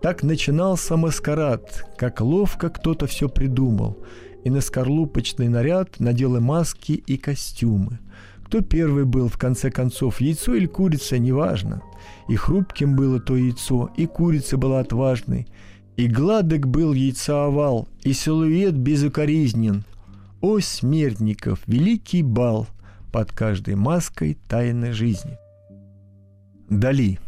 Так 0.00 0.22
начинался 0.22 0.96
маскарад, 0.96 1.86
как 1.98 2.20
ловко 2.20 2.70
кто-то 2.70 3.06
все 3.06 3.28
придумал, 3.28 3.98
и 4.44 4.50
на 4.50 4.60
скорлупочный 4.60 5.48
наряд 5.48 6.00
надел 6.00 6.40
маски 6.40 6.92
и 6.92 7.16
костюмы. 7.16 7.98
Кто 8.44 8.62
первый 8.62 9.04
был, 9.04 9.28
в 9.28 9.38
конце 9.38 9.70
концов, 9.70 10.20
яйцо 10.20 10.54
или 10.54 10.66
курица, 10.66 11.18
неважно. 11.18 11.82
И 12.28 12.36
хрупким 12.36 12.96
было 12.96 13.20
то 13.20 13.36
яйцо, 13.36 13.90
и 13.96 14.06
курица 14.06 14.56
была 14.56 14.80
отважной, 14.80 15.46
и 15.96 16.08
гладок 16.08 16.66
был 16.66 16.92
яйцоовал, 16.92 17.88
и 18.02 18.12
силуэт 18.12 18.74
безукоризнен. 18.74 19.84
О, 20.40 20.58
смертников, 20.60 21.60
великий 21.66 22.22
бал 22.22 22.66
под 23.10 23.32
каждой 23.32 23.74
маской 23.74 24.38
тайной 24.48 24.92
жизни. 24.92 25.38
Дали. 26.68 27.18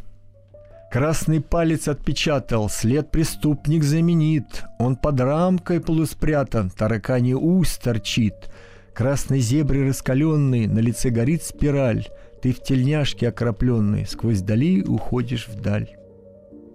Красный 0.90 1.40
палец 1.40 1.88
отпечатал, 1.88 2.68
след 2.68 3.10
преступник 3.10 3.82
заменит. 3.82 4.64
Он 4.78 4.96
под 4.96 5.20
рамкой 5.20 5.80
полуспрятан, 5.80 6.70
тараканий 6.70 7.34
ус 7.34 7.78
торчит. 7.78 8.50
Красной 8.94 9.40
зебры 9.40 9.88
раскаленный, 9.88 10.66
на 10.66 10.80
лице 10.80 11.08
горит 11.08 11.42
спираль. 11.42 12.06
Ты 12.42 12.52
в 12.52 12.62
тельняшке 12.62 13.28
окропленный, 13.28 14.06
сквозь 14.06 14.42
дали 14.42 14.82
уходишь 14.82 15.48
вдаль. 15.48 15.96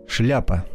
Шляпа. 0.07 0.65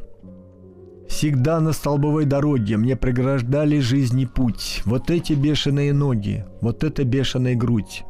Всегда 1.23 1.61
на 1.61 1.71
столбовой 1.71 2.25
дороге 2.25 2.77
мне 2.77 2.97
преграждали 2.97 3.79
жизни 3.79 4.25
путь. 4.25 4.83
Вот 4.85 5.09
эти 5.09 5.35
бешеные 5.35 5.93
ноги, 5.93 6.45
вот 6.61 6.83
эта 6.83 7.05
бешеная 7.05 7.55
грудь. 7.55 8.03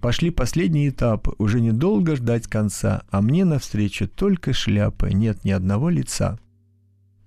Пошли 0.00 0.30
последние 0.30 0.90
этапы, 0.90 1.32
уже 1.38 1.60
недолго 1.60 2.14
ждать 2.14 2.46
конца, 2.46 3.02
а 3.10 3.22
мне 3.22 3.44
навстречу 3.44 4.06
только 4.06 4.52
шляпы, 4.52 5.10
нет 5.12 5.44
ни 5.44 5.50
одного 5.50 5.88
лица. 5.88 6.38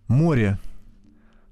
Море. 0.07 0.59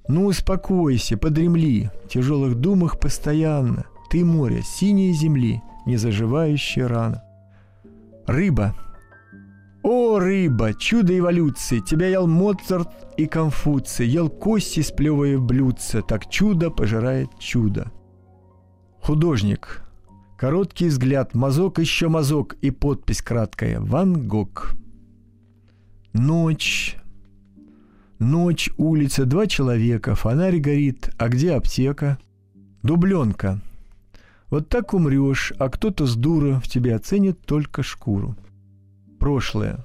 Ну, 0.07 0.27
успокойся, 0.27 1.17
подремли, 1.17 1.89
в 2.05 2.07
тяжелых 2.07 2.55
думах 2.55 2.97
постоянно. 2.97 3.87
Ты 4.09 4.23
море, 4.23 4.61
синей 4.63 5.11
земли, 5.11 5.61
незаживающая 5.85 6.87
рана. 6.87 7.23
Рыба. 8.25 8.73
О, 9.83 10.19
рыба, 10.19 10.73
чудо 10.75 11.17
эволюции, 11.17 11.79
тебя 11.79 12.07
ел 12.07 12.27
Моцарт 12.27 12.89
и 13.17 13.25
Конфуций, 13.25 14.07
ел 14.07 14.29
кости, 14.29 14.81
сплевывая 14.81 15.37
в 15.37 15.43
блюдце, 15.43 16.03
так 16.03 16.29
чудо 16.29 16.69
пожирает 16.69 17.29
чудо. 17.39 17.91
Художник. 19.01 19.83
Короткий 20.37 20.87
взгляд, 20.87 21.33
мазок 21.33 21.79
еще 21.79 22.09
мазок 22.09 22.55
и 22.61 22.69
подпись 22.69 23.21
краткая 23.21 23.79
«Ван 23.79 24.27
Гог». 24.27 24.75
Ночь. 26.13 26.97
Ночь, 28.19 28.69
улица, 28.77 29.25
два 29.25 29.47
человека, 29.47 30.13
фонарь 30.13 30.59
горит, 30.59 31.09
а 31.17 31.27
где 31.27 31.53
аптека? 31.53 32.19
Дубленка. 32.83 33.61
Вот 34.49 34.69
так 34.69 34.93
умрешь, 34.93 35.53
а 35.57 35.69
кто-то 35.69 36.05
с 36.05 36.15
дура 36.15 36.59
в 36.59 36.67
тебе 36.67 36.95
оценит 36.95 37.39
только 37.41 37.81
шкуру. 37.81 38.35
Прошлое. 39.21 39.77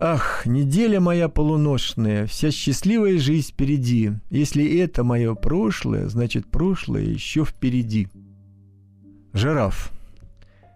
Ах, 0.00 0.44
неделя 0.44 0.98
моя 0.98 1.28
полуношная, 1.28 2.26
вся 2.26 2.50
счастливая 2.50 3.16
жизнь 3.18 3.52
впереди. 3.52 4.10
Если 4.28 4.80
это 4.80 5.04
мое 5.04 5.36
прошлое, 5.36 6.08
значит 6.08 6.50
прошлое 6.50 7.04
еще 7.04 7.44
впереди. 7.44 8.08
Жираф. 9.32 9.92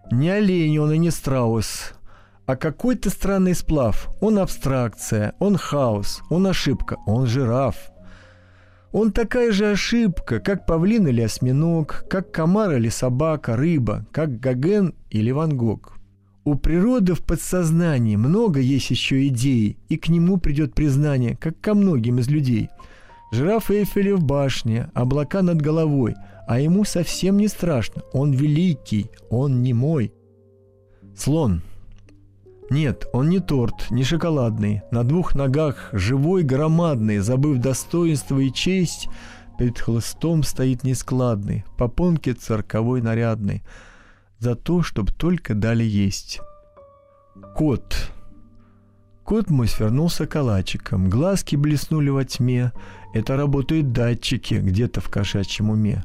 Не 0.09 0.29
олень 0.29 0.79
он 0.79 0.93
и 0.93 0.97
не 0.97 1.11
страус, 1.11 1.95
а 2.45 2.55
какой-то 2.55 3.09
странный 3.09 3.55
сплав. 3.55 4.07
Он 4.21 4.39
абстракция, 4.39 5.33
он 5.39 5.57
хаос, 5.57 6.21
он 6.29 6.47
ошибка, 6.47 6.95
он 7.05 7.27
жираф. 7.27 7.75
Он 8.93 9.11
такая 9.11 9.51
же 9.51 9.69
ошибка, 9.69 10.39
как 10.39 10.65
павлин 10.65 11.09
или 11.09 11.19
осьминог, 11.19 12.05
как 12.09 12.31
комар 12.31 12.77
или 12.77 12.87
собака, 12.87 13.57
рыба, 13.57 14.05
как 14.13 14.39
Гоген 14.39 14.95
или 15.09 15.31
Ван 15.31 15.57
Гог. 15.57 15.98
У 16.49 16.55
природы 16.55 17.13
в 17.13 17.21
подсознании 17.21 18.15
много 18.15 18.59
есть 18.59 18.89
еще 18.89 19.27
идей, 19.27 19.77
и 19.87 19.97
к 19.97 20.09
нему 20.09 20.37
придет 20.37 20.73
признание, 20.73 21.37
как 21.37 21.61
ко 21.61 21.75
многим 21.75 22.17
из 22.17 22.27
людей. 22.27 22.69
Жираф 23.31 23.69
Эйфеля 23.69 24.15
в 24.15 24.23
башне, 24.23 24.89
облака 24.93 25.41
над 25.41 25.61
головой– 25.61 26.15
а 26.49 26.59
ему 26.59 26.83
совсем 26.83 27.37
не 27.37 27.47
страшно. 27.47 28.01
Он 28.11 28.31
великий, 28.31 29.11
он 29.29 29.61
не 29.61 29.71
мой. 29.71 30.11
Слон. 31.15 31.61
Нет, 32.71 33.05
он 33.13 33.29
не 33.29 33.37
торт, 33.37 33.91
не 33.91 34.03
шоколадный. 34.03 34.81
На 34.89 35.03
двух 35.03 35.35
ногах, 35.35 35.89
живой, 35.91 36.41
громадный, 36.41 37.19
забыв 37.19 37.59
достоинство 37.59 38.39
и 38.39 38.51
честь, 38.51 39.09
перед 39.59 39.77
хлыстом 39.77 40.41
стоит 40.41 40.83
нескладный, 40.83 41.65
попонки 41.77 42.31
цирковой 42.31 43.03
нарядный, 43.03 43.61
за 44.39 44.55
то, 44.55 44.81
чтоб 44.81 45.11
только 45.11 45.53
дали 45.53 45.83
есть. 45.83 46.39
Кот. 47.55 48.11
Кот 49.23 49.49
мой 49.49 49.67
свернулся 49.67 50.25
калачиком, 50.25 51.09
глазки 51.09 51.55
блеснули 51.55 52.09
во 52.09 52.25
тьме. 52.25 52.71
Это 53.13 53.37
работают 53.37 53.91
датчики 53.91 54.55
где-то 54.55 55.01
в 55.01 55.09
кошачьем 55.09 55.69
уме. 55.69 56.03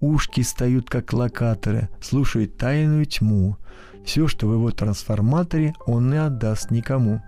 Ушки 0.00 0.42
стают 0.42 0.90
как 0.90 1.12
локаторы, 1.12 1.88
слушают 2.02 2.58
тайную 2.58 3.06
тьму. 3.06 3.56
Все, 4.04 4.28
что 4.28 4.46
в 4.46 4.52
его 4.52 4.70
трансформаторе, 4.70 5.74
он 5.86 6.10
не 6.10 6.22
отдаст 6.22 6.70
никому. 6.70 7.22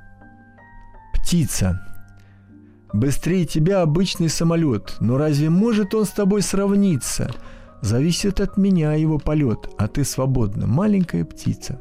Птица. 1.14 1.80
Быстрее 2.92 3.44
тебя 3.46 3.82
обычный 3.82 4.28
самолет, 4.28 4.96
но 5.00 5.18
разве 5.18 5.50
может 5.50 5.94
он 5.94 6.04
с 6.04 6.10
тобой 6.10 6.42
сравниться? 6.42 7.34
Зависит 7.80 8.40
от 8.40 8.56
меня 8.56 8.94
его 8.94 9.18
полет, 9.18 9.68
а 9.78 9.86
ты 9.88 10.04
свободна, 10.04 10.66
маленькая 10.66 11.24
птица. 11.24 11.78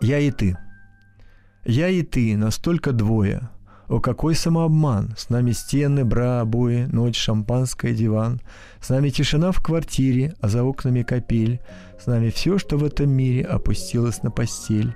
Я 0.00 0.18
и 0.18 0.30
ты. 0.30 0.56
Я 1.64 1.88
и 1.88 2.02
ты, 2.02 2.36
настолько 2.36 2.92
двое. 2.92 3.50
О, 3.88 4.00
какой 4.00 4.34
самообман! 4.34 5.14
С 5.16 5.30
нами 5.30 5.52
стены, 5.52 6.04
бра, 6.04 6.42
обои, 6.42 6.84
ночь, 6.92 7.16
шампанское, 7.16 7.94
диван. 7.94 8.40
С 8.82 8.90
нами 8.90 9.08
тишина 9.08 9.50
в 9.50 9.62
квартире, 9.62 10.34
а 10.40 10.48
за 10.48 10.62
окнами 10.62 11.02
капель. 11.02 11.60
С 11.98 12.06
нами 12.06 12.28
все, 12.28 12.58
что 12.58 12.76
в 12.76 12.84
этом 12.84 13.08
мире 13.08 13.44
опустилось 13.44 14.22
на 14.22 14.30
постель. 14.30 14.94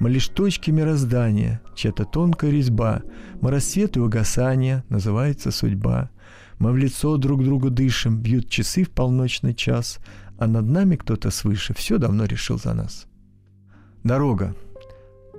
Мы 0.00 0.10
лишь 0.10 0.28
точки 0.28 0.70
мироздания, 0.70 1.62
чья-то 1.74 2.04
тонкая 2.04 2.50
резьба. 2.50 3.00
Мы 3.40 3.50
рассвет 3.50 3.96
и 3.96 4.00
угасание, 4.00 4.84
называется 4.90 5.50
судьба. 5.50 6.10
Мы 6.58 6.72
в 6.72 6.76
лицо 6.76 7.16
друг 7.16 7.44
другу 7.44 7.70
дышим, 7.70 8.18
бьют 8.18 8.48
часы 8.48 8.84
в 8.84 8.90
полночный 8.90 9.54
час, 9.54 9.98
а 10.38 10.46
над 10.46 10.66
нами 10.66 10.96
кто-то 10.96 11.30
свыше 11.30 11.74
все 11.74 11.98
давно 11.98 12.24
решил 12.24 12.58
за 12.58 12.74
нас. 12.74 13.06
Дорога. 14.04 14.54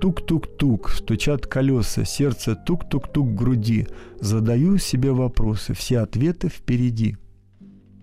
Тук-тук-тук, 0.00 0.90
стучат 0.90 1.46
колеса, 1.46 2.04
сердце 2.04 2.54
тук-тук-тук 2.54 3.34
груди. 3.34 3.88
Задаю 4.20 4.78
себе 4.78 5.10
вопросы, 5.10 5.74
все 5.74 5.98
ответы 5.98 6.48
впереди. 6.48 7.16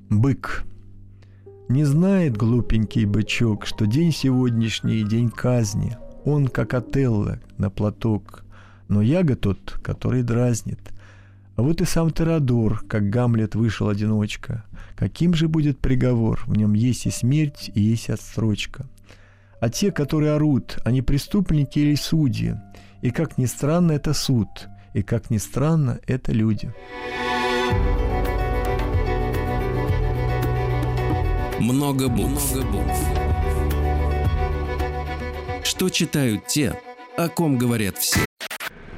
Бык. 0.10 0.66
Не 1.70 1.86
знает 1.86 2.36
глупенький 2.36 3.06
бычок, 3.06 3.66
что 3.66 3.88
день 3.88 4.12
сегодняшний– 4.12 5.04
день 5.10 5.30
казни. 5.30 5.98
Он, 6.26 6.48
как 6.48 6.74
Отелло, 6.74 7.40
на 7.58 7.70
платок. 7.70 8.44
Но 8.88 9.02
яга 9.02 9.36
тот, 9.36 9.80
который 9.82 10.22
дразнит. 10.22 10.80
А 11.56 11.62
вот 11.62 11.82
и 11.82 11.86
сам 11.86 12.12
Теодор, 12.12 12.84
как 12.88 13.10
Гамлет 13.10 13.56
вышел 13.56 13.90
одиночка. 13.90 14.66
Каким 14.96 15.34
же 15.34 15.48
будет 15.48 15.80
приговор? 15.80 16.44
В 16.48 16.56
нем 16.56 16.74
есть 16.74 17.06
и 17.06 17.12
смерть, 17.12 17.72
и 17.74 17.82
есть 17.82 18.10
отстрочка– 18.10 18.88
а 19.66 19.70
те, 19.70 19.92
которые 19.92 20.34
орут, 20.34 20.78
они 20.84 21.02
преступники 21.02 21.80
или 21.80 21.96
судьи. 21.96 22.56
И 23.02 23.10
как 23.10 23.38
ни 23.38 23.46
странно, 23.46 23.94
это 23.94 24.14
суд. 24.14 24.48
И 24.94 25.02
как 25.02 25.32
ни 25.32 25.38
странно, 25.38 26.00
это 26.06 26.32
люди. 26.32 26.72
Много 31.60 32.10
букв. 32.10 32.54
Много 32.56 32.68
букв. 32.72 33.00
Что 35.64 35.90
читают 35.90 36.46
те, 36.48 36.80
о 37.18 37.28
ком 37.28 37.58
говорят 37.58 37.98
все. 37.98 38.20